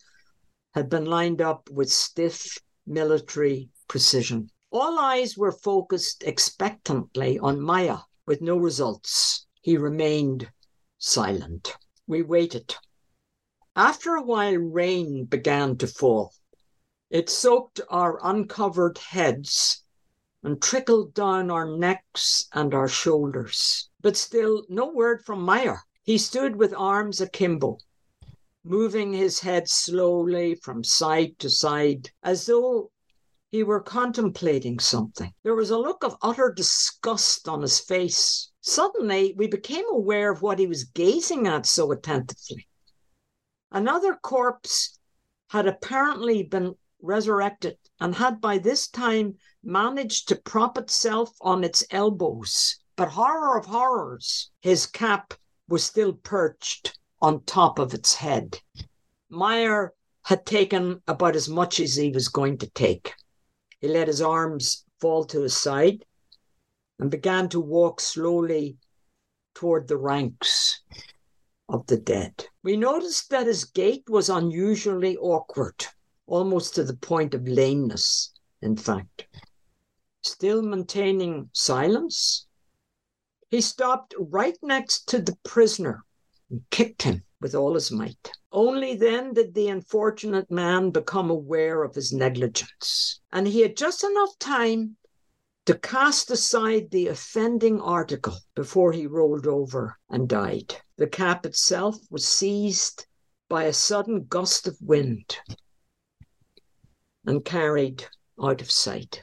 [0.74, 4.50] had been lined up with stiff military precision.
[4.72, 9.46] All eyes were focused expectantly on Meyer, with no results.
[9.62, 10.52] He remained
[10.98, 11.76] silent.
[12.06, 12.76] We waited.
[13.80, 16.34] After a while, rain began to fall.
[17.12, 19.84] It soaked our uncovered heads
[20.42, 23.92] and trickled down our necks and our shoulders.
[24.02, 25.84] But still, no word from Meyer.
[26.02, 27.78] He stood with arms akimbo,
[28.64, 32.90] moving his head slowly from side to side, as though
[33.52, 35.32] he were contemplating something.
[35.44, 38.50] There was a look of utter disgust on his face.
[38.60, 42.67] Suddenly, we became aware of what he was gazing at so attentively.
[43.72, 44.98] Another corpse
[45.50, 51.84] had apparently been resurrected and had by this time managed to prop itself on its
[51.92, 52.80] elbows.
[52.96, 55.34] But horror of horrors, his cap
[55.68, 58.62] was still perched on top of its head.
[59.30, 63.14] Meyer had taken about as much as he was going to take.
[63.80, 66.06] He let his arms fall to his side
[67.00, 68.78] and began to walk slowly
[69.54, 70.82] toward the ranks
[71.70, 72.46] of the dead.
[72.64, 75.86] We noticed that his gait was unusually awkward,
[76.26, 79.28] almost to the point of lameness, in fact.
[80.22, 82.48] Still maintaining silence,
[83.50, 86.04] he stopped right next to the prisoner
[86.50, 88.32] and kicked him with all his might.
[88.52, 93.22] Only then did the unfortunate man become aware of his negligence.
[93.32, 94.98] And he had just enough time
[95.68, 100.74] to cast aside the offending article before he rolled over and died.
[100.98, 103.06] The cap itself was seized
[103.50, 105.38] by a sudden gust of wind
[107.26, 108.06] and carried
[108.42, 109.22] out of sight.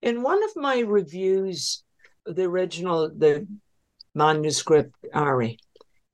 [0.00, 1.82] In one of my reviews,
[2.24, 3.48] the original, the
[4.14, 5.58] manuscript, Ari,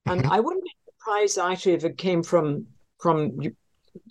[0.06, 0.32] and mm-hmm.
[0.32, 2.66] I wouldn't be surprised actually if it came from
[2.98, 3.38] from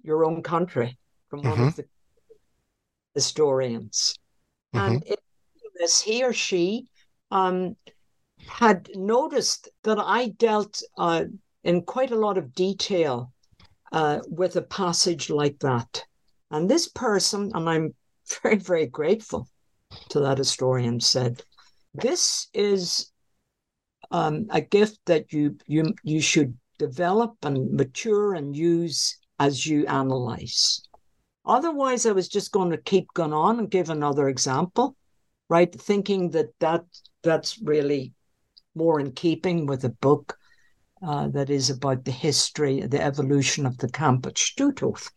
[0.04, 0.96] your own country,
[1.30, 1.68] from one mm-hmm.
[1.70, 1.86] of the
[3.16, 4.16] historians.
[4.74, 4.94] Mm-hmm.
[4.94, 5.16] And in
[5.76, 6.88] this, he or she
[7.30, 7.76] um,
[8.48, 11.26] had noticed that I dealt uh,
[11.64, 13.32] in quite a lot of detail
[13.92, 16.04] uh, with a passage like that.
[16.50, 17.96] And this person, and I'm
[18.44, 19.48] very, very grateful
[20.10, 21.44] to that historian, said,
[21.94, 23.12] This is
[24.12, 29.86] um, a gift that you you you should develop and mature and use as you
[29.88, 30.82] analyze.
[31.46, 34.96] Otherwise, I was just going to keep going on and give another example,
[35.50, 35.74] right?
[35.74, 36.84] Thinking that that
[37.24, 38.14] that's really
[38.76, 40.38] more in keeping with a book
[41.06, 45.10] uh, that is about the history, the evolution of the camp at Stutthof.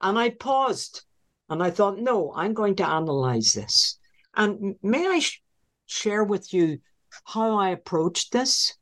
[0.00, 1.04] And I paused
[1.48, 3.98] and I thought, no, I'm going to analyze this.
[4.36, 5.42] And may I sh-
[5.86, 6.78] share with you
[7.24, 8.74] how I approached this?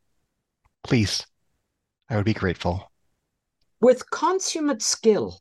[0.84, 1.26] Please.
[2.08, 2.90] I would be grateful.
[3.80, 5.40] With consummate skill,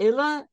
[0.00, 0.44] Yla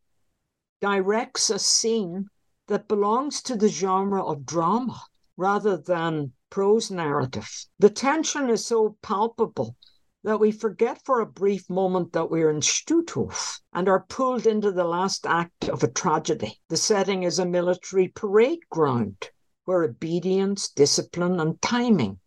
[0.82, 2.28] directs a scene
[2.68, 5.00] that belongs to the genre of drama
[5.38, 7.50] rather than prose narrative.
[7.80, 9.76] The tension is so palpable
[10.24, 14.72] that we forget for a brief moment that we're in Stutthof and are pulled into
[14.72, 16.60] the last act of a tragedy.
[16.68, 19.30] The setting is a military parade ground
[19.66, 22.20] where obedience, discipline, and timing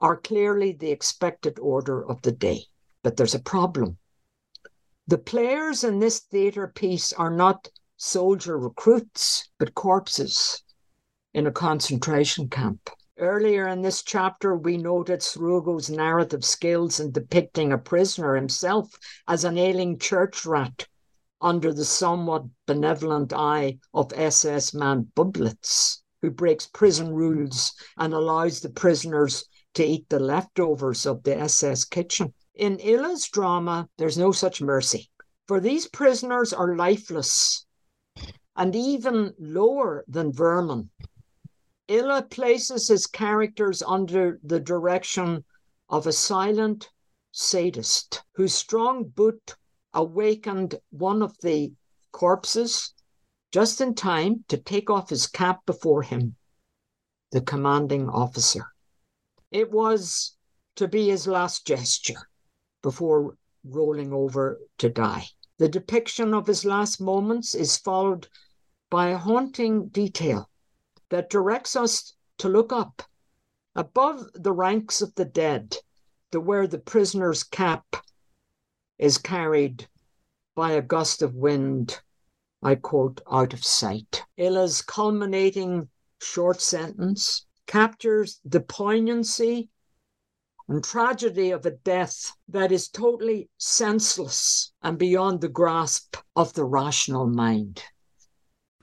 [0.00, 2.64] are clearly the expected order of the day.
[3.02, 3.98] But there's a problem.
[5.06, 10.62] The players in this theatre piece are not soldier recruits, but corpses
[11.34, 12.90] in a concentration camp.
[13.18, 18.90] Earlier in this chapter, we noted Sruoga's narrative skills in depicting a prisoner himself
[19.26, 20.86] as an ailing church rat
[21.40, 28.60] under the somewhat benevolent eye of SS man Bublitz who breaks prison rules and allows
[28.60, 32.32] the prisoners to eat the leftovers of the SS kitchen.
[32.54, 35.10] In Yla's drama, there's no such mercy,
[35.46, 37.65] for these prisoners are lifeless
[38.56, 40.90] and even lower than vermin.
[41.88, 45.44] Yla places his characters under the direction
[45.88, 46.90] of a silent
[47.32, 49.54] sadist whose strong boot
[49.92, 51.72] awakened one of the
[52.12, 52.94] corpses
[53.52, 56.34] just in time to take off his cap before him,
[57.30, 58.66] the commanding officer.
[59.50, 60.36] It was
[60.76, 62.28] to be his last gesture
[62.82, 65.26] before rolling over to die.
[65.58, 68.28] The depiction of his last moments is followed
[68.96, 70.48] by a haunting detail
[71.10, 73.02] that directs us to look up
[73.74, 75.76] above the ranks of the dead
[76.32, 77.84] to where the prisoner's cap
[78.96, 79.86] is carried
[80.54, 82.00] by a gust of wind
[82.62, 84.24] I quote, out of sight.
[84.38, 85.90] Yla's culminating
[86.22, 89.68] short sentence captures the poignancy
[90.68, 96.64] and tragedy of a death that is totally senseless and beyond the grasp of the
[96.64, 97.82] rational mind.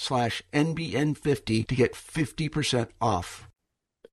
[0.00, 3.48] slash NBN50 to get 50% off.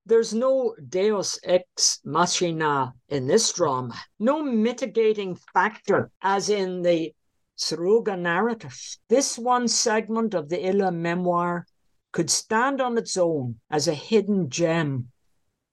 [0.05, 7.13] There's no deus ex machina in this drama, no mitigating factor as in the
[7.57, 8.77] Sruoga narrative.
[9.07, 11.65] This one segment of the Yla memoir
[12.11, 15.11] could stand on its own as a hidden gem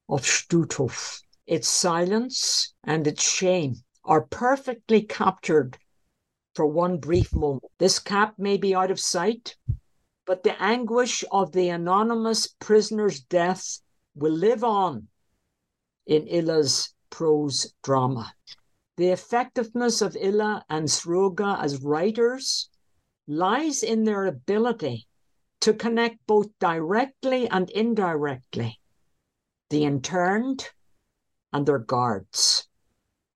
[0.08, 1.22] of Stutthof.
[1.46, 5.76] Its silence and its shame are perfectly captured
[6.54, 7.64] for one brief moment.
[7.78, 9.56] This cap may be out of sight,
[10.26, 13.80] but the anguish of the anonymous prisoner's death
[14.14, 15.08] will live on
[16.06, 18.32] in Yla's prose drama.
[18.96, 22.68] The effectiveness of Illa and Sruoga as writers
[23.26, 25.06] lies in their ability
[25.60, 28.78] to connect both directly and indirectly
[29.70, 30.68] the interned
[31.52, 32.68] and their guards.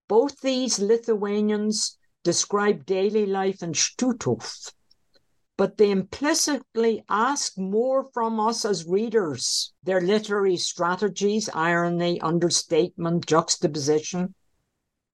[0.08, 4.72] Both these Lithuanians describe daily life in Stutthof
[5.58, 9.72] but they implicitly ask more from us as readers.
[9.82, 14.36] Their literary strategies, irony, understatement, juxtaposition,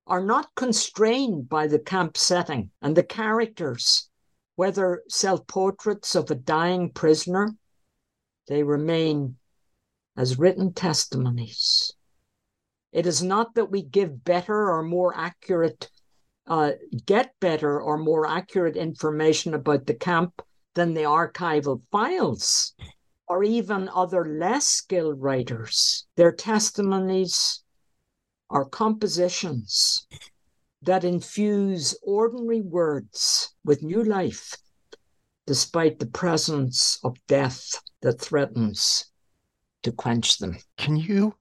[0.06, 4.10] are not constrained by the camp setting and the characters,
[4.54, 7.56] whether self portraits of a dying prisoner,
[8.46, 9.38] they remain
[10.14, 11.90] as written testimonies.
[12.92, 15.90] It is not that we give better or more accurate
[16.46, 16.72] uh,
[17.06, 20.42] get better or more accurate information about the camp
[20.74, 22.74] than the archival files
[23.26, 26.06] or even other less skilled writers.
[26.16, 27.62] Their testimonies
[28.50, 30.06] are compositions
[30.82, 34.56] that infuse ordinary words with new life,
[35.46, 39.06] despite the presence of death that threatens
[39.82, 40.58] to quench them.
[40.76, 41.34] Can you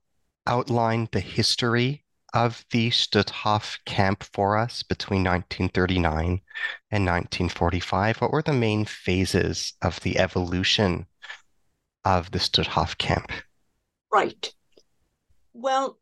[0.46, 2.03] outline the history
[2.34, 6.42] of the Stutthof camp for us between 1939
[6.90, 8.20] and 1945?
[8.20, 11.06] What were the main phases of the evolution
[12.04, 13.30] of the Stutthof camp?
[14.12, 14.52] Right.
[15.52, 15.98] Well,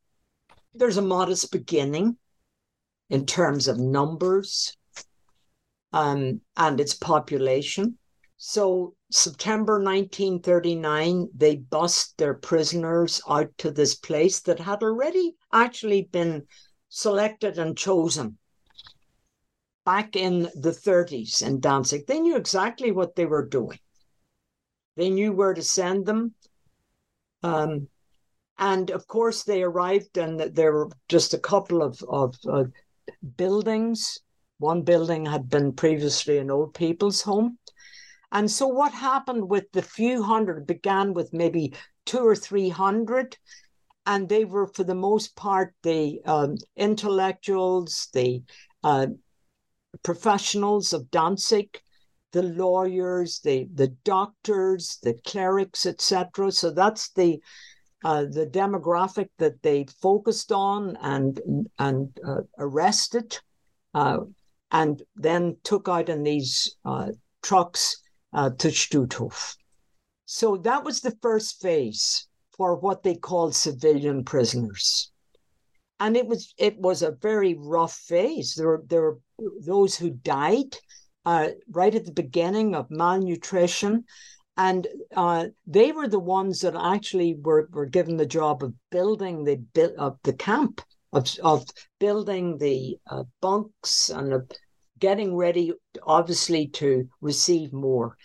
[0.75, 2.17] there's a modest beginning
[3.11, 4.77] in terms of numbers
[5.93, 7.99] um, and its population.
[8.39, 16.03] So, September 1939, they bust their prisoners out to this place that had already actually
[16.03, 16.47] been
[16.89, 18.39] selected and chosen
[19.85, 22.07] back in the 30s in Danzig.
[22.07, 23.79] They knew exactly what they were doing,
[24.97, 26.35] they knew where to send them.
[27.43, 27.89] Um,
[28.57, 32.65] and of course, they arrived, and there were just a couple of, of uh,
[33.37, 34.21] buildings.
[34.59, 37.59] One building had been previously an old people's home
[38.33, 41.75] and so what happened with the few hundred began with maybe
[42.07, 43.37] two or three hundred,
[44.07, 48.43] and they were for the most part the um, intellectuals, the
[48.83, 49.09] uh,
[50.03, 51.79] professionals of Danzig,
[52.33, 56.51] the lawyers, the the doctors, the clerics, etc.
[56.53, 57.39] So that's the
[58.03, 63.39] uh, the demographic that they focused on and and uh, arrested,
[63.93, 64.21] uh,
[64.71, 67.11] and then took out in these uh,
[67.43, 68.02] trucks
[68.33, 69.57] uh, to Stutthof.
[70.25, 72.27] So that was the first phase
[72.57, 75.11] for what they called civilian prisoners.
[76.01, 78.55] And it was it was a very rough phase.
[78.55, 79.19] There were there were
[79.61, 80.77] those who died
[81.25, 84.05] uh, right at the beginning of malnutrition,
[84.57, 89.45] and uh, they were the ones that actually were, were given the job of building
[89.45, 90.81] the of the camp
[91.13, 91.65] of of
[92.01, 94.51] building the uh, bunks and of
[95.03, 95.73] getting ready,
[96.05, 98.17] obviously, to receive more.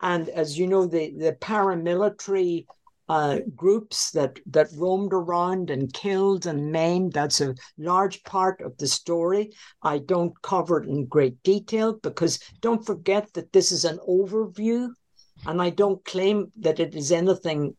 [0.00, 2.66] And as you know, the, the paramilitary
[3.08, 8.78] uh, groups that, that roamed around and killed and maimed, that's a large part of
[8.78, 9.50] the story.
[9.82, 14.88] I don't cover it in great detail because don't forget that this is an overview.
[15.46, 17.74] And I don't claim that it is anything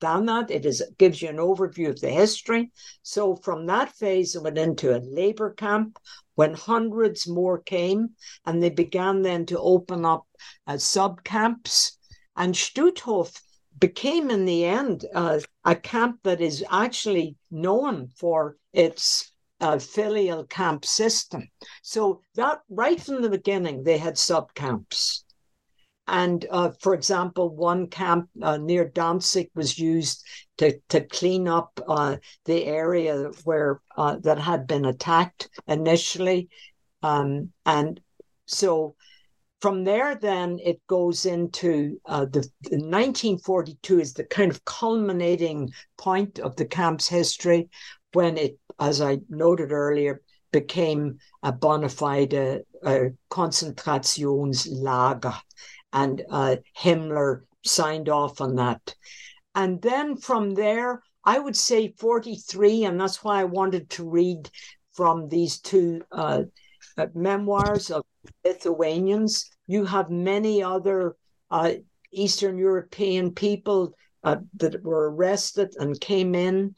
[0.00, 0.50] than that.
[0.50, 2.70] It is gives you an overview of the history.
[3.02, 5.98] So from that phase, it went into a labor camp
[6.34, 8.10] when hundreds more came,
[8.46, 10.26] and they began then to open up
[10.66, 11.98] uh, sub camps.
[12.36, 13.40] And Stutthof
[13.78, 20.44] became, in the end, uh, a camp that is actually known for its uh, filial
[20.44, 21.48] camp system.
[21.82, 25.24] So that right from the beginning, they had sub camps.
[26.10, 30.26] And uh, for example, one camp uh, near Danzig was used
[30.58, 36.48] to, to clean up uh, the area where uh, that had been attacked initially.
[37.04, 38.00] Um, and
[38.46, 38.96] so
[39.60, 45.70] from there, then it goes into uh, the, the 1942 is the kind of culminating
[45.96, 47.68] point of the camp's history
[48.14, 55.40] when it, as I noted earlier, became a bona fide uh, uh, Konzentrationslager,
[55.92, 58.94] and uh, Himmler signed off on that.
[59.54, 64.50] And then from there, I would say 43, and that's why I wanted to read
[64.92, 66.42] from these two uh,
[66.96, 68.04] uh, memoirs of
[68.44, 69.50] Lithuanians.
[69.66, 71.16] You have many other
[71.50, 71.72] uh,
[72.12, 76.74] Eastern European people uh, that were arrested and came in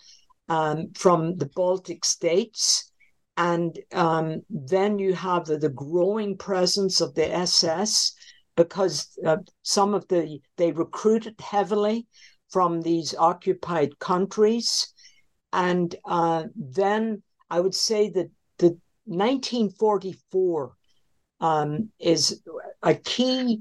[0.49, 2.91] um, from the Baltic states.
[3.37, 8.13] And um, then you have the, the, growing presence of the SS
[8.57, 12.07] because uh, some of the, they recruited heavily
[12.51, 14.93] from these occupied countries.
[15.53, 20.73] And uh, then I would say that the 1944
[21.41, 22.43] um, is
[22.83, 23.61] a key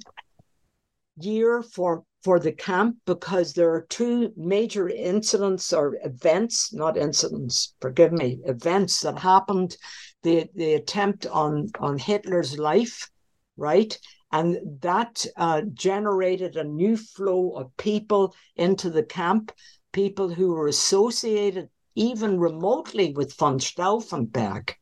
[1.18, 7.74] year for for the camp because there are two major incidents or events, not incidents,
[7.82, 9.76] forgive me, events that happened.
[10.24, 13.10] The the attempt on on Hitler's life,
[13.58, 13.98] right?
[14.32, 19.52] And that uh, generated a new flow of people into the camp,
[19.92, 24.74] people who were associated even remotely with von Stauffenberg.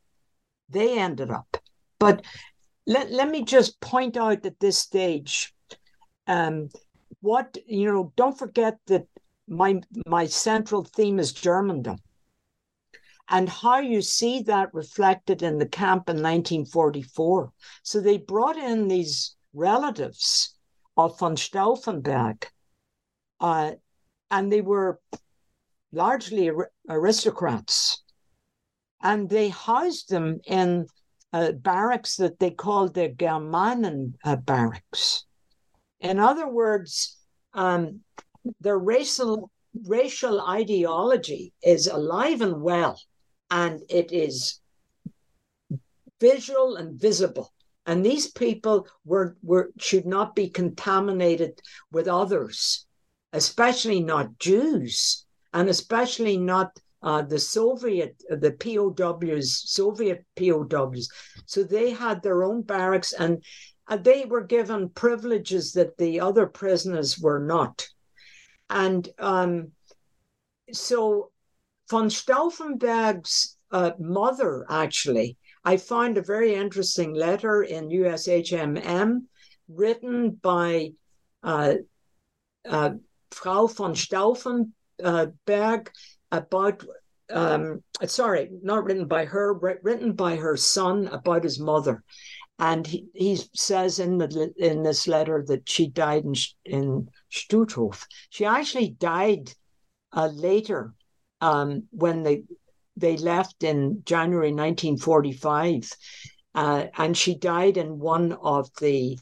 [0.70, 1.58] They ended up.
[1.98, 2.24] But
[2.86, 5.54] let, let me just point out at this stage
[6.28, 6.70] um,
[7.22, 9.08] what, you know, don't forget that
[9.48, 11.98] my my central theme is Germandom
[13.30, 17.52] and how you see that reflected in the camp in 1944.
[17.84, 20.56] So they brought in these relatives
[20.98, 22.46] of von Stauffenberg,
[23.40, 23.72] uh,
[24.32, 25.00] and they were
[25.92, 26.52] largely
[26.90, 28.04] aristocrats.
[29.02, 30.88] And they housed them in
[31.32, 35.26] uh, barracks that they called the Germanen uh, barracks.
[36.02, 37.18] In other words,
[37.54, 38.02] um,
[38.60, 39.52] their racial
[39.86, 43.00] racial ideology is alive and well,
[43.52, 44.60] and it is
[46.20, 47.54] visual and visible.
[47.90, 51.60] And these people were, were should not be contaminated
[51.92, 52.86] with others,
[53.34, 61.10] especially not Jews, and especially not uh, the Soviet, the POWs, Soviet POWs.
[61.48, 63.44] So they had their own barracks and
[63.88, 67.88] uh, they were given privileges that the other prisoners were not.
[68.70, 69.72] And um,
[70.72, 71.32] so
[71.90, 79.22] von Stauffenberg's uh, mother actually I found a very interesting letter in USHMM
[79.68, 80.92] written by
[81.44, 81.76] uh,
[82.68, 82.92] uh,
[83.32, 85.88] Frau von Stauffenberg
[86.32, 86.84] about,
[87.30, 92.04] um, sorry, not written by her, written by her son about his mother.
[92.58, 96.34] And he, he says in the in this letter that she died in
[96.66, 98.06] in Stutthof.
[98.30, 99.54] She actually died
[100.12, 100.94] uh, later
[101.40, 102.44] um, when the
[103.00, 105.92] they left in January 1945,
[106.56, 109.18] uh, and she died in one of the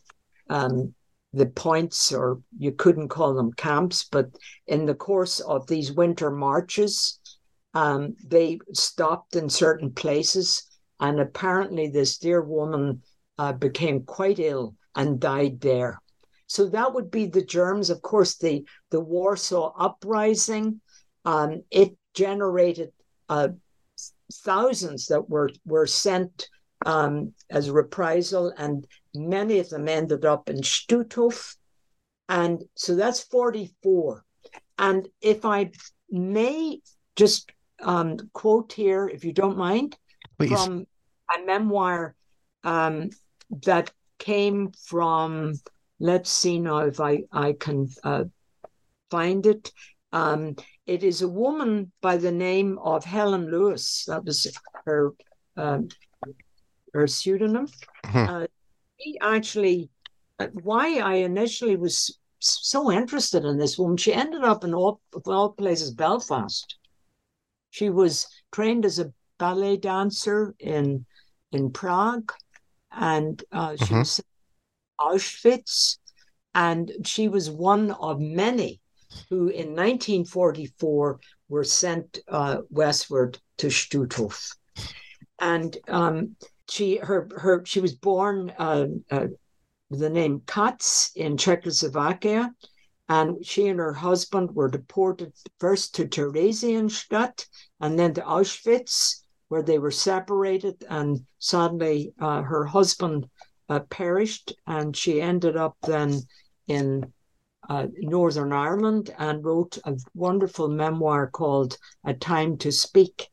[0.50, 0.94] um,
[1.34, 4.30] the points, or you couldn't call them camps, but
[4.66, 7.20] in the course of these winter marches,
[7.74, 10.64] um, they stopped in certain places,
[11.00, 13.02] and apparently this dear woman
[13.38, 16.02] uh, became quite ill and died there.
[16.48, 17.90] So that would be the germs.
[17.90, 20.82] Of course, the the Warsaw uprising,
[21.26, 22.92] um, it generated
[24.34, 26.50] thousands that were were sent
[26.86, 31.56] um, as reprisal, and many of them ended up in Stutthof.
[32.30, 34.24] And so that's 44.
[34.78, 35.72] And if I
[36.10, 36.82] may
[37.16, 37.52] just
[37.82, 39.98] um, quote here, if you don't mind,
[40.38, 40.52] Please.
[40.52, 40.86] from
[41.36, 42.16] a memoir
[42.64, 43.10] um,
[43.64, 45.54] that came from,
[46.00, 48.26] let's see now if I, I can uh,
[49.10, 49.72] find it.
[50.88, 54.06] It is a woman by the name of Helen Lewis.
[54.08, 54.48] That was
[54.86, 55.14] her
[55.58, 55.90] um,
[56.94, 57.68] her pseudonym.
[58.06, 58.36] Mm-hmm.
[58.36, 58.48] Uh,
[59.00, 59.90] she actually,
[60.64, 65.52] why I initially was so interested in this woman, she ended up in all, all
[65.52, 66.78] places Belfast.
[67.72, 71.06] She was trained as a ballet dancer in
[71.52, 72.32] in Prague,
[72.92, 74.00] and uh, she mm-hmm.
[74.00, 74.22] was
[75.00, 75.98] Auschwitz,
[76.56, 78.80] and she was one of many
[79.30, 84.56] who in 1944 were sent uh, westward to Stutthof.
[85.40, 86.36] and um,
[86.70, 89.28] she her her she was born uh, uh,
[89.90, 92.54] the name Katz in Czechoslovakia,
[93.08, 97.46] and she and her husband were deported first to Theresienstadt
[97.80, 100.84] and then to Auschwitz, where they were separated.
[100.90, 103.30] And sadly, uh, her husband
[103.70, 106.20] uh, perished, and she ended up then
[106.68, 107.14] in
[107.70, 113.30] uh, Northern Ireland and wrote a wonderful memoir called A Time to Speak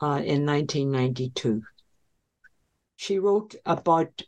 [0.00, 1.62] uh, in 1992.
[2.96, 4.22] She wrote about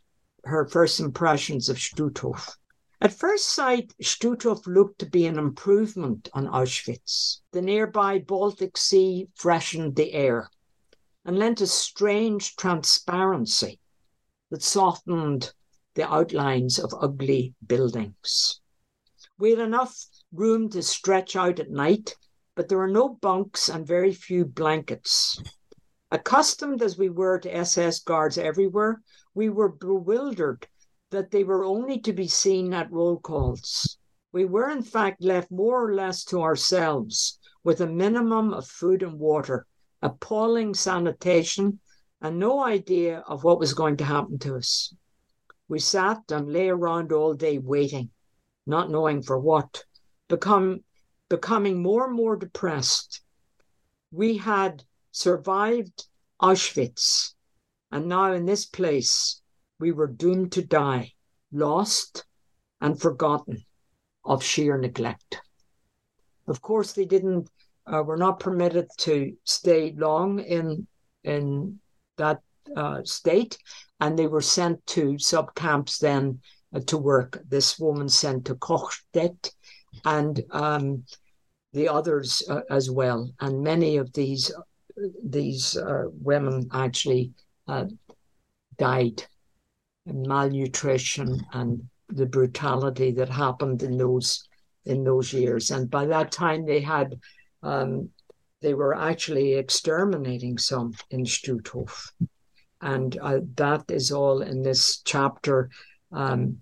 [0.45, 2.55] her first impressions of Stutthof.
[2.99, 7.41] At first sight, Stutthof looked to be an improvement on Auschwitz.
[7.51, 10.49] The nearby Baltic Sea freshened the air
[11.25, 13.79] and lent a strange transparency
[14.51, 15.53] that softened
[15.95, 18.60] the outlines of ugly buildings.
[19.41, 22.15] We had enough room to stretch out at night,
[22.53, 25.41] but there were no bunks and very few blankets.
[26.11, 29.01] Accustomed as we were to SS guards everywhere,
[29.33, 30.67] we were bewildered
[31.09, 33.97] that they were only to be seen at roll calls.
[34.31, 39.01] We were, in fact, left more or less to ourselves with a minimum of food
[39.01, 39.65] and water,
[40.03, 41.79] appalling sanitation,
[42.21, 44.93] and no idea of what was going to happen to us.
[45.67, 48.11] We sat and lay around all day waiting,
[48.65, 49.83] not knowing for what,
[50.27, 50.83] become,
[51.29, 53.21] becoming more and more depressed.
[54.11, 56.07] We had survived
[56.41, 57.33] Auschwitz,
[57.91, 59.41] and now in this place
[59.79, 61.13] we were doomed to die,
[61.51, 62.25] lost
[62.79, 63.63] and forgotten
[64.23, 65.41] of sheer neglect.
[66.47, 67.49] Of course, they didn't,
[67.85, 70.87] uh, were not permitted to stay long in,
[71.23, 71.79] in
[72.17, 72.41] that
[72.75, 73.57] uh, state,
[73.99, 76.39] and they were sent to sub camps then
[76.79, 77.41] to work.
[77.47, 79.51] This woman sent to Kochstedt,
[80.05, 81.03] and um,
[81.73, 83.31] the others uh, as well.
[83.39, 84.51] And many of these
[85.23, 87.31] these uh, women actually
[87.67, 87.85] uh,
[88.77, 89.23] died
[90.05, 94.47] in malnutrition and the brutality that happened in those
[94.85, 95.71] in those years.
[95.71, 97.19] And by that time, they had
[97.63, 98.09] um,
[98.61, 102.11] they were actually exterminating some in Stutthof,
[102.81, 105.69] and uh, that is all in this chapter,
[106.11, 106.59] um,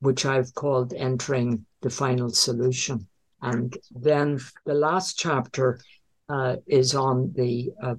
[0.00, 3.06] which I've called "Entering the Final Solution."
[3.42, 5.80] And then the last chapter
[6.28, 7.94] uh, is on the uh,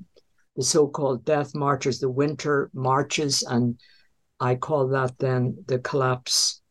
[0.55, 3.79] the so-called death marches, the winter marches, and
[4.39, 6.61] I call that then the collapse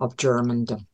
[0.00, 0.86] of Germandom.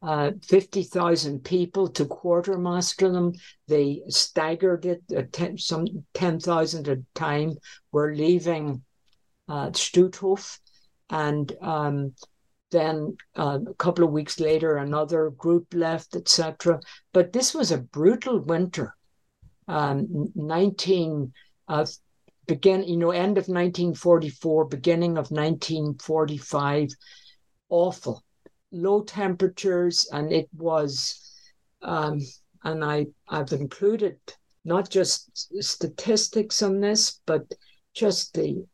[0.00, 3.32] Uh, 50,000 people to quartermaster them.
[3.66, 7.54] They staggered it, uh, ten, some 10,000 at a time
[7.90, 8.84] were leaving
[9.48, 10.58] uh, Stutthof.
[11.10, 12.14] And um,
[12.70, 16.80] then uh, a couple of weeks later, another group left, etc.
[17.12, 18.94] But this was a brutal winter.
[19.66, 21.32] Um, 19
[21.68, 21.86] uh,
[22.46, 26.88] begin, you know, end of 1944, beginning of 1945,
[27.68, 28.24] awful,
[28.72, 31.32] low temperatures, and it was,
[31.82, 32.20] um,
[32.64, 34.18] and I I've included
[34.64, 35.30] not just
[35.62, 37.46] statistics on this, but
[37.94, 38.64] just the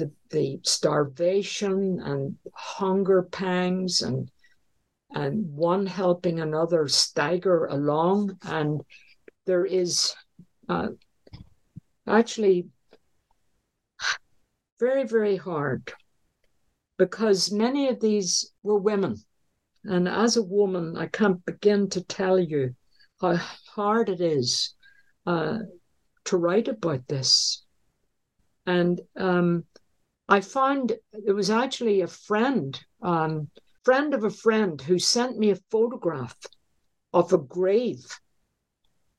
[0.00, 4.30] the, the starvation and hunger pangs and
[5.12, 8.80] and one helping another stagger along and
[9.46, 10.14] there is
[10.68, 10.88] uh,
[12.06, 12.68] actually
[14.78, 15.92] very, very hard
[16.98, 19.16] because many of these were women.
[19.84, 22.74] And as a woman, I can't begin to tell you
[23.20, 23.36] how
[23.74, 24.74] hard it is
[25.26, 25.58] uh,
[26.24, 27.64] to write about this.
[28.66, 29.64] And um,
[30.30, 33.50] I found it was actually a friend, um,
[33.82, 36.36] friend of a friend, who sent me a photograph
[37.12, 38.06] of a grave.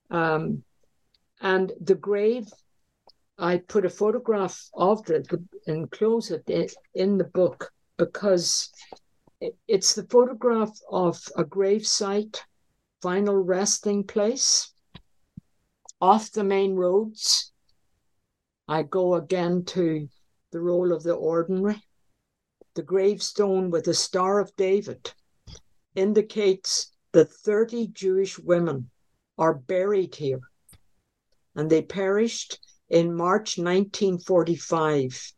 [0.09, 0.63] Um,
[1.41, 2.47] and the grave
[3.37, 5.27] I put a photograph of it
[5.67, 8.71] and close it in the book because
[9.67, 12.45] it's the photograph of a grave site,
[13.01, 14.71] final resting place,
[15.99, 17.51] off the main roads.
[18.67, 20.07] I go again to
[20.51, 21.81] the role of the ordinary.
[22.75, 25.11] The gravestone with the Star of David
[25.95, 28.89] indicates that 30 Jewish women
[29.37, 30.41] are buried here
[31.55, 35.33] and they perished in March 1945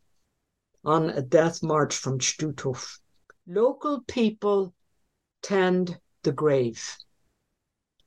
[0.86, 3.00] on a death march from Stutthof.
[3.48, 4.74] Local people
[5.42, 6.98] tend the grave.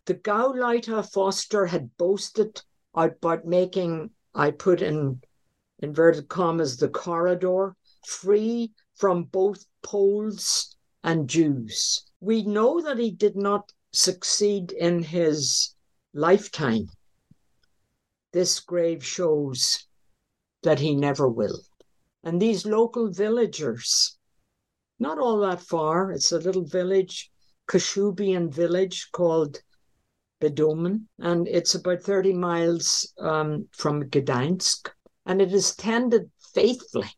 [0.07, 2.63] The Gauleiter Forster had boasted
[2.95, 5.21] about making, I put in
[5.81, 12.05] inverted commas, the corridor free from both Poles and Jews.
[12.21, 15.75] We know that he did not succeed in his
[16.13, 16.89] lifetime
[18.37, 19.87] this grave shows
[20.63, 21.59] that he never will.
[22.23, 24.19] And these local villagers,
[24.99, 27.31] not all that far, it's a little village,
[27.67, 29.63] Kashubian village called
[30.41, 34.91] Bidomen, and it's about 30 miles um, from Gdansk.
[35.27, 37.11] And it is tended faithfully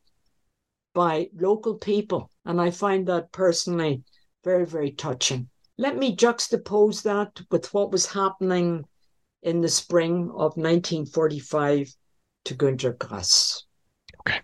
[0.95, 2.31] by local people.
[2.45, 4.03] And I find that personally
[4.43, 5.49] very, very touching.
[5.77, 8.85] Let me juxtapose that with what was happening
[9.43, 11.95] in the spring of 1945
[12.47, 13.65] to Günter Grass.
[14.21, 14.41] Okay.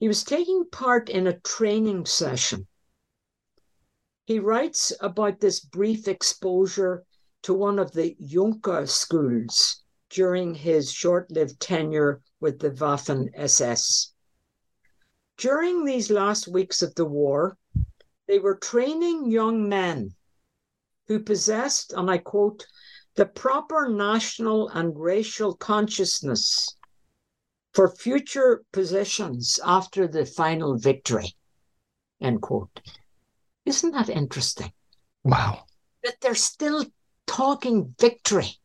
[0.00, 2.66] He was taking part in a training session.
[4.24, 7.04] He writes about this brief exposure
[7.42, 14.12] to one of the Junker schools during his short lived tenure with the Waffen SS.
[15.36, 17.56] During these last weeks of the war,
[18.26, 20.14] they were training young men
[21.06, 22.66] who possessed, and I quote,
[23.14, 26.76] the proper national and racial consciousness
[27.72, 31.36] for future positions after the final victory.
[32.20, 32.80] End quote.
[33.64, 34.72] Isn't that interesting?
[35.24, 35.64] Wow.
[36.02, 36.86] That they're still
[37.26, 38.60] talking victory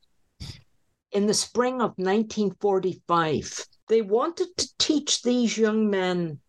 [1.15, 3.65] in the spring of 1945.
[3.87, 6.41] They wanted to teach these young men,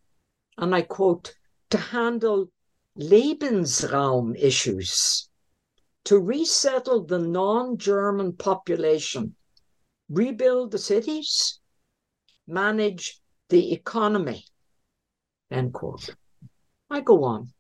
[0.59, 1.37] and I quote,
[1.71, 2.51] to handle
[2.99, 5.29] Lebensraum issues
[6.07, 9.37] to resettle the non German population,
[10.09, 11.61] rebuild the cities,
[12.49, 14.47] manage the economy.
[15.49, 16.11] End quote.
[16.91, 17.53] I go on.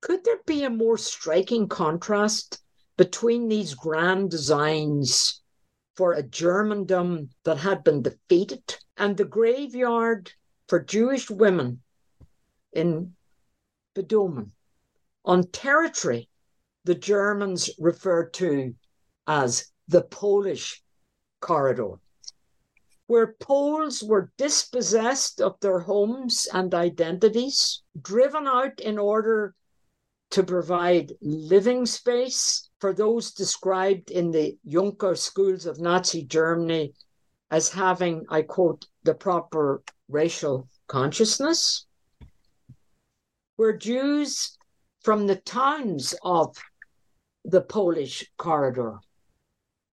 [0.00, 2.60] Could there be a more striking contrast
[2.96, 5.39] between these grand designs
[5.94, 10.32] for a Germandom that had been defeated and the graveyard
[10.68, 11.82] for Jewish women
[12.72, 13.14] in
[13.94, 14.52] Bidomen
[15.24, 16.28] on territory
[16.84, 18.74] the Germans referred to
[19.26, 20.82] as the Polish
[21.40, 21.98] corridor,
[23.06, 29.54] where Poles were dispossessed of their homes and identities, driven out in order
[30.30, 36.94] to provide living space for those described in the Junker schools of Nazi Germany
[37.50, 41.86] as having, I quote, the proper racial consciousness,
[43.56, 44.56] where Jews
[45.02, 46.56] from the towns of
[47.44, 49.00] the Polish corridor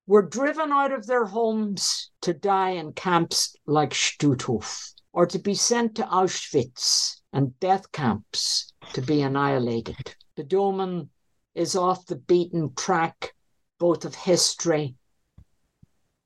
[0.06, 5.56] were driven out of their homes to die in camps like Stutthof or to be
[5.56, 10.16] sent to Auschwitz and death camps to be annihilated.
[10.38, 11.10] Bidomen
[11.56, 13.34] is off the beaten track
[13.80, 14.96] both of history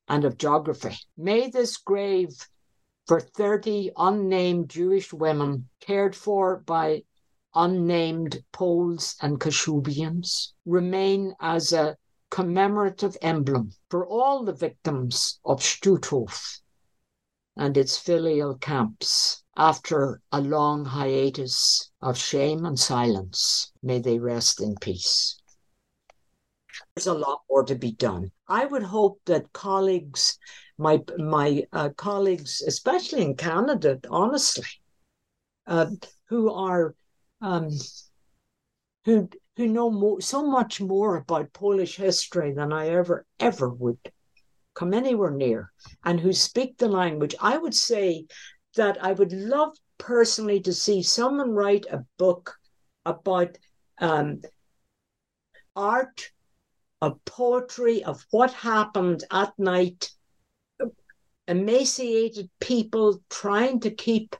[0.08, 0.98] and of geography.
[1.16, 2.30] May this grave
[3.08, 7.04] for 30 unnamed Jewish women cared for by
[7.56, 11.98] unnamed Poles and Kashubians remain as a
[12.30, 16.61] commemorative emblem for all the victims of Stutthof
[17.56, 23.72] and its filial camps after a long hiatus of shame and silence.
[23.84, 25.38] May they rest in peace.
[26.96, 28.32] There's a lot more to be done.
[28.48, 30.38] I would hope that colleagues,
[30.78, 34.68] my my uh, colleagues, especially in Canada, honestly,
[35.68, 35.88] uh,
[36.26, 36.96] who are
[37.42, 37.70] um,
[39.06, 44.00] who who know more, so much more about Polish history than I ever ever would
[44.74, 45.72] come anywhere near,
[46.04, 47.36] and who speak the language.
[47.40, 48.26] I would say
[48.76, 52.56] that I would love personally to see someone write a book
[53.06, 53.58] about
[54.00, 54.42] um,
[55.76, 56.32] art,
[57.02, 60.12] of poetry, of what happened at night,
[61.48, 64.36] emaciated people trying to keep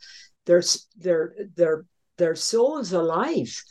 [0.46, 0.64] their
[0.98, 1.86] their their
[2.18, 3.64] their souls alive.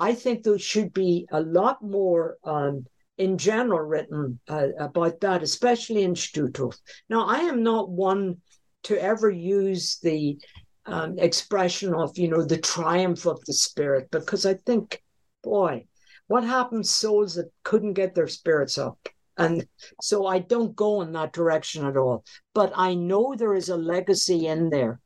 [0.00, 2.86] I think there should be a lot more um,
[3.18, 6.76] in general written uh, about that, especially in Stutthof.
[7.08, 8.38] Now, I am not one
[8.84, 10.38] to ever use the
[10.86, 15.02] um, expression of, you know, the triumph of the spirit, because I think,
[15.42, 15.86] boy,
[16.26, 18.98] what happens souls that couldn't get their spirits up?
[19.36, 19.66] And
[20.00, 22.24] so I don't go in that direction at all.
[22.54, 25.00] But I know there is a legacy in there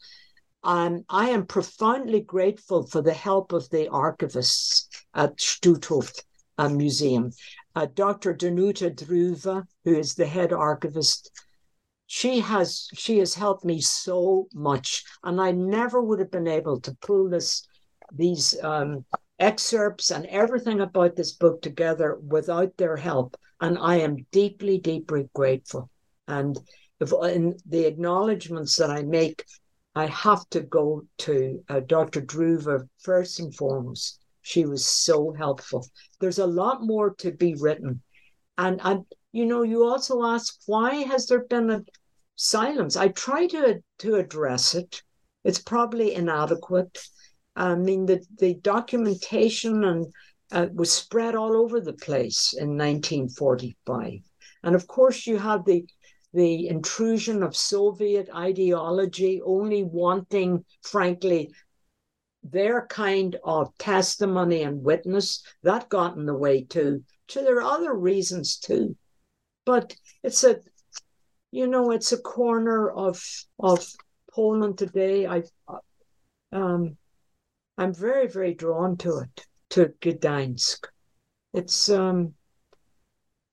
[0.65, 6.13] um, I am profoundly grateful for the help of the archivists at Stutthof
[6.59, 7.31] uh, Museum.
[7.75, 8.35] Uh, Dr.
[8.35, 11.31] Danuta Drywa, who is the head archivist,
[12.07, 16.81] she has she has helped me so much, and I never would have been able
[16.81, 17.67] to pull this
[18.13, 19.05] these um,
[19.39, 23.37] excerpts and everything about this book together without their help.
[23.61, 25.91] And I am deeply, deeply grateful.
[26.27, 26.59] And
[27.01, 29.45] if, in the acknowledgments that I make
[29.99, 32.21] I have to go to uh, Dr.
[32.21, 34.21] Drywa first and foremost.
[34.49, 35.87] She was so helpful.
[36.21, 38.01] There's a lot more to be written,
[38.57, 41.85] and and you know, you also ask why has there been a
[42.35, 42.97] silence?
[42.97, 45.03] I try to to address it.
[45.45, 46.99] It's probably inadequate.
[47.57, 50.07] I mean, the the documentation and
[50.51, 54.21] uh, was spread all over the place in 1945,
[54.63, 55.85] and of course you have the
[56.33, 61.51] the intrusion of Soviet ideology, only wanting, frankly,
[62.51, 65.43] their kind of testimony and witness.
[65.63, 67.05] That got in the way too.
[67.29, 68.97] So there are other reasons too.
[69.65, 70.61] But it's a,
[71.51, 73.23] you know, it's a corner of
[73.59, 73.87] of
[74.33, 75.27] Poland today.
[75.27, 75.43] I,
[76.53, 76.97] um,
[77.77, 80.87] I'm very very drawn to it, to Gdańsk.
[81.53, 82.35] It's um,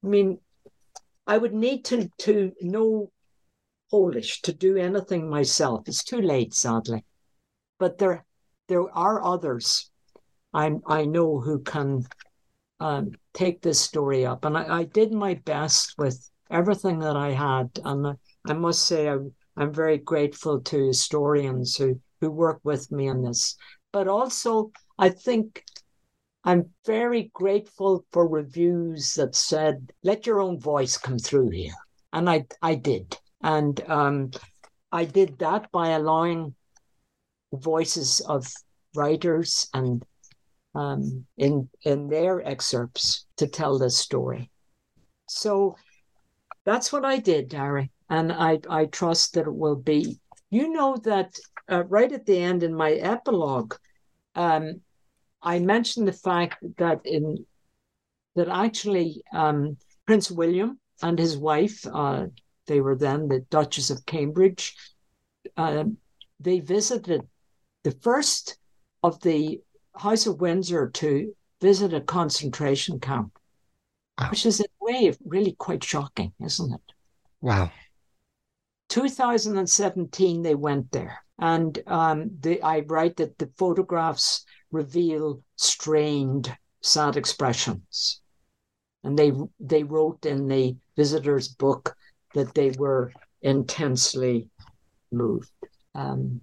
[0.04, 0.40] I mean,
[1.28, 3.12] I would need to to know
[3.92, 5.88] Polish to do anything myself.
[5.88, 7.04] It's too late, sadly.
[7.78, 8.26] But there
[8.68, 9.90] there are others
[10.54, 12.06] I I know who can
[12.80, 17.32] um, take this story up, and I, I did my best with everything that I
[17.32, 18.14] had, and I,
[18.48, 23.22] I must say I'm, I'm very grateful to historians who who work with me on
[23.22, 23.58] this.
[23.92, 25.64] But also, I think
[26.46, 31.74] I'm very grateful for reviews that said, let your own voice come through here.
[32.14, 33.18] And I, I did.
[33.42, 34.32] And um,
[34.92, 36.56] I did that by allowing
[37.56, 38.48] voices of
[38.96, 40.06] writers and
[40.74, 44.52] um, in in their excerpts to tell this story.
[45.28, 45.76] So
[46.66, 50.20] that's what I did, Darry, and I I trust that it will be.
[50.50, 51.34] You know that
[51.72, 53.76] uh, right at the end in my epilogue,
[54.36, 54.82] um,
[55.42, 57.46] I mentioned the fact that in
[58.36, 62.26] that actually um, Prince William and his wife, uh,
[62.68, 64.76] they were then the Duchess of Cambridge,
[65.58, 65.86] uh,
[66.40, 67.28] they visited
[67.86, 68.58] the first
[69.04, 69.62] of the
[69.96, 73.38] House of Windsor to visit a concentration camp,
[74.20, 74.32] wow.
[74.32, 76.82] which is in a way really quite shocking, isn't it?
[77.42, 77.72] Wow.
[78.90, 81.24] 2017, they went there.
[81.38, 88.20] And um, the, I write that the photographs reveal strained, sad expressions.
[89.04, 91.96] And they they wrote in the visitor's book
[92.34, 93.14] that they were
[93.44, 94.50] intensely
[95.12, 95.52] moved.
[95.94, 96.42] Um,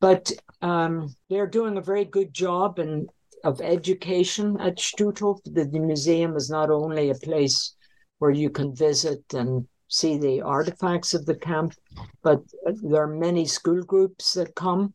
[0.00, 0.32] but
[0.62, 3.06] um, they're doing a very good job in,
[3.44, 5.40] of education at Stutthof.
[5.44, 7.74] The, the museum is not only a place
[8.18, 11.74] where you can visit and see the artifacts of the camp,
[12.22, 12.42] but
[12.82, 14.94] there are many school groups that come.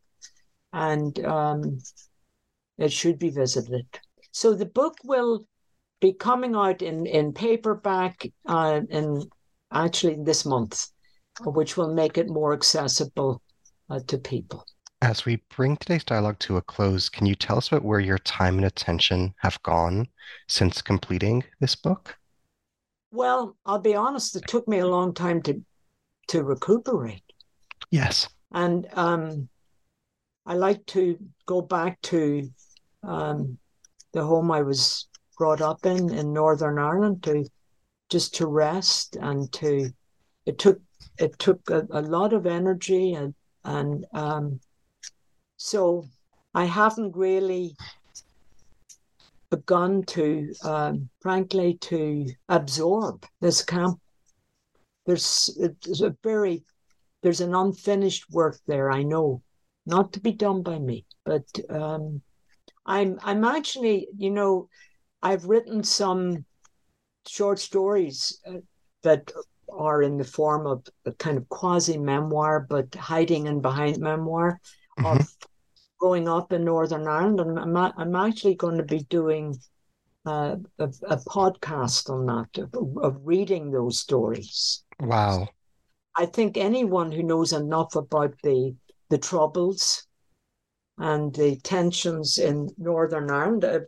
[0.73, 1.79] And um,
[2.77, 3.85] it should be visited.
[4.31, 5.45] So the book will
[6.01, 9.23] be coming out in, in paperback uh, in
[9.71, 10.87] actually this month,
[11.45, 13.41] which will make it more accessible
[13.89, 14.65] uh, to people.
[15.05, 18.17] As we bring today's dialogue to a close, can you tell us about where your
[18.17, 20.07] time and attention have gone
[20.47, 22.17] since completing this book?
[23.11, 25.63] Well, I'll be honest, it took me a long time to
[26.29, 27.21] to recuperate.
[27.91, 28.27] Yes.
[28.51, 29.47] And um,
[30.43, 32.49] I like to go back to
[33.03, 33.59] um,
[34.11, 37.45] the home I was brought up in in Northern Ireland to
[38.09, 39.91] just to rest and to
[40.47, 40.81] it took
[41.19, 44.59] it took a, a lot of energy and and um,
[45.65, 46.05] so
[46.53, 47.75] I haven't really
[49.49, 53.99] begun to um, frankly to absorb this camp.
[55.07, 55.57] There's,
[56.03, 56.63] a very
[57.23, 58.91] there's an unfinished work there.
[58.91, 59.41] I know,
[59.87, 62.21] not to be done by me, but um,
[62.85, 64.69] I'm I'm actually, you know,
[65.23, 66.45] I've written some
[67.27, 68.59] short stories uh,
[69.01, 69.31] that
[69.73, 74.59] are in the form of a kind of quasi memoir, but hiding in behind memoir
[74.99, 75.21] mm-hmm.
[75.21, 75.35] of
[76.05, 79.57] growing up in Northern Ireland, and I'm I'm actually going to be doing
[80.23, 84.83] uh, a, a, podcast on that of, of reading those stories.
[84.99, 85.47] Wow.
[86.15, 88.75] I think anyone who knows enough about the
[89.09, 90.05] the troubles
[90.99, 93.65] and the tensions in Northern Ireland.
[93.65, 93.79] Uh,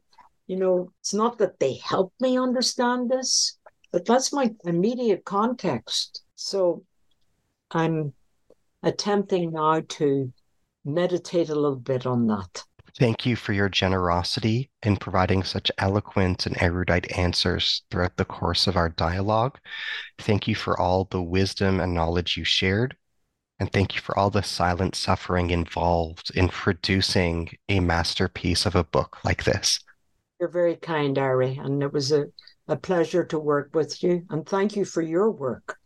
[0.48, 3.60] you know, it's not that they help me understand this,
[3.92, 6.24] but that's my immediate context.
[6.36, 6.84] So
[7.70, 8.14] I'm
[8.82, 10.34] attempting now to
[10.88, 12.64] meditate a little bit on that.
[12.98, 18.66] Thank you for your generosity in providing such eloquent and erudite answers throughout the course
[18.66, 19.60] of our dialogue.
[20.18, 22.96] Thank you for all the wisdom and knowledge you shared.
[23.60, 28.84] And thank you for all the silent suffering involved in producing a masterpiece of a
[28.84, 29.80] book like this.
[30.40, 32.26] You're very kind, Ari, and it was a,
[32.68, 34.26] a pleasure to work with you.
[34.30, 35.78] And thank you for your work.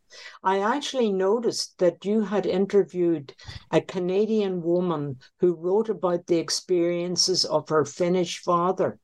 [0.43, 3.33] I actually noticed that you had interviewed
[3.71, 8.99] a Canadian woman who wrote about the experiences of her Finnish father.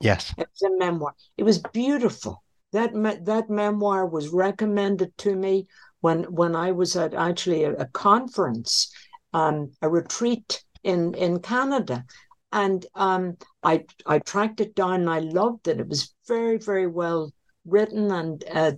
[0.00, 0.34] Yes.
[0.36, 1.14] It was a memoir.
[1.36, 2.42] It was beautiful.
[2.72, 5.66] that me- that memoir was recommended to me
[6.00, 8.90] when when I was at actually a, a conference,
[9.34, 12.04] um, a retreat in in Canada,
[12.50, 15.00] and um, I I tracked it down.
[15.02, 15.80] and I loved it.
[15.80, 17.30] It was very very well
[17.66, 18.72] written and uh,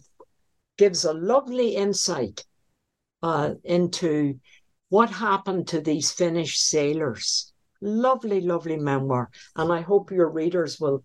[0.77, 2.45] gives a lovely insight
[3.23, 4.39] uh, into
[4.89, 7.53] what happened to these Finnish sailors.
[7.81, 11.05] Lovely, lovely memoir, and I hope your readers will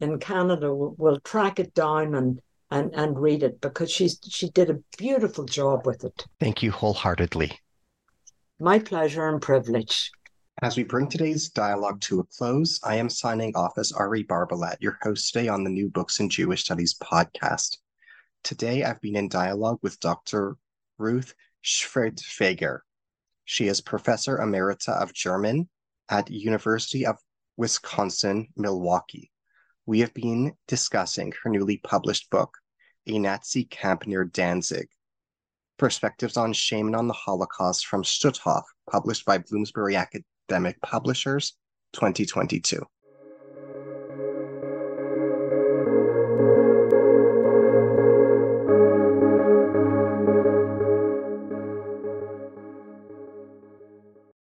[0.00, 2.40] in Canada will, will track it down and
[2.70, 6.24] and and read it because she's she did a beautiful job with it.
[6.38, 7.58] Thank you wholeheartedly.
[8.58, 10.12] My pleasure and privilege.
[10.62, 14.76] As we bring today's dialogue to a close, I am signing off as Ari Barbalat,
[14.80, 17.78] your host today on the New Books in Jewish Studies podcast.
[18.42, 20.56] Today, I've been in dialogue with Dr.
[20.98, 22.80] Ruth Schwertfeger.
[23.44, 25.68] She is Professor Emerita of German
[26.08, 27.16] at University of
[27.56, 29.30] Wisconsin, Milwaukee.
[29.84, 32.56] We have been discussing her newly published book,
[33.06, 34.88] A Nazi Camp Near Danzig,
[35.76, 41.56] Perspectives on Shame and on the Holocaust from Stutthof, published by Bloomsbury Academic Publishers,
[41.92, 42.82] 2022.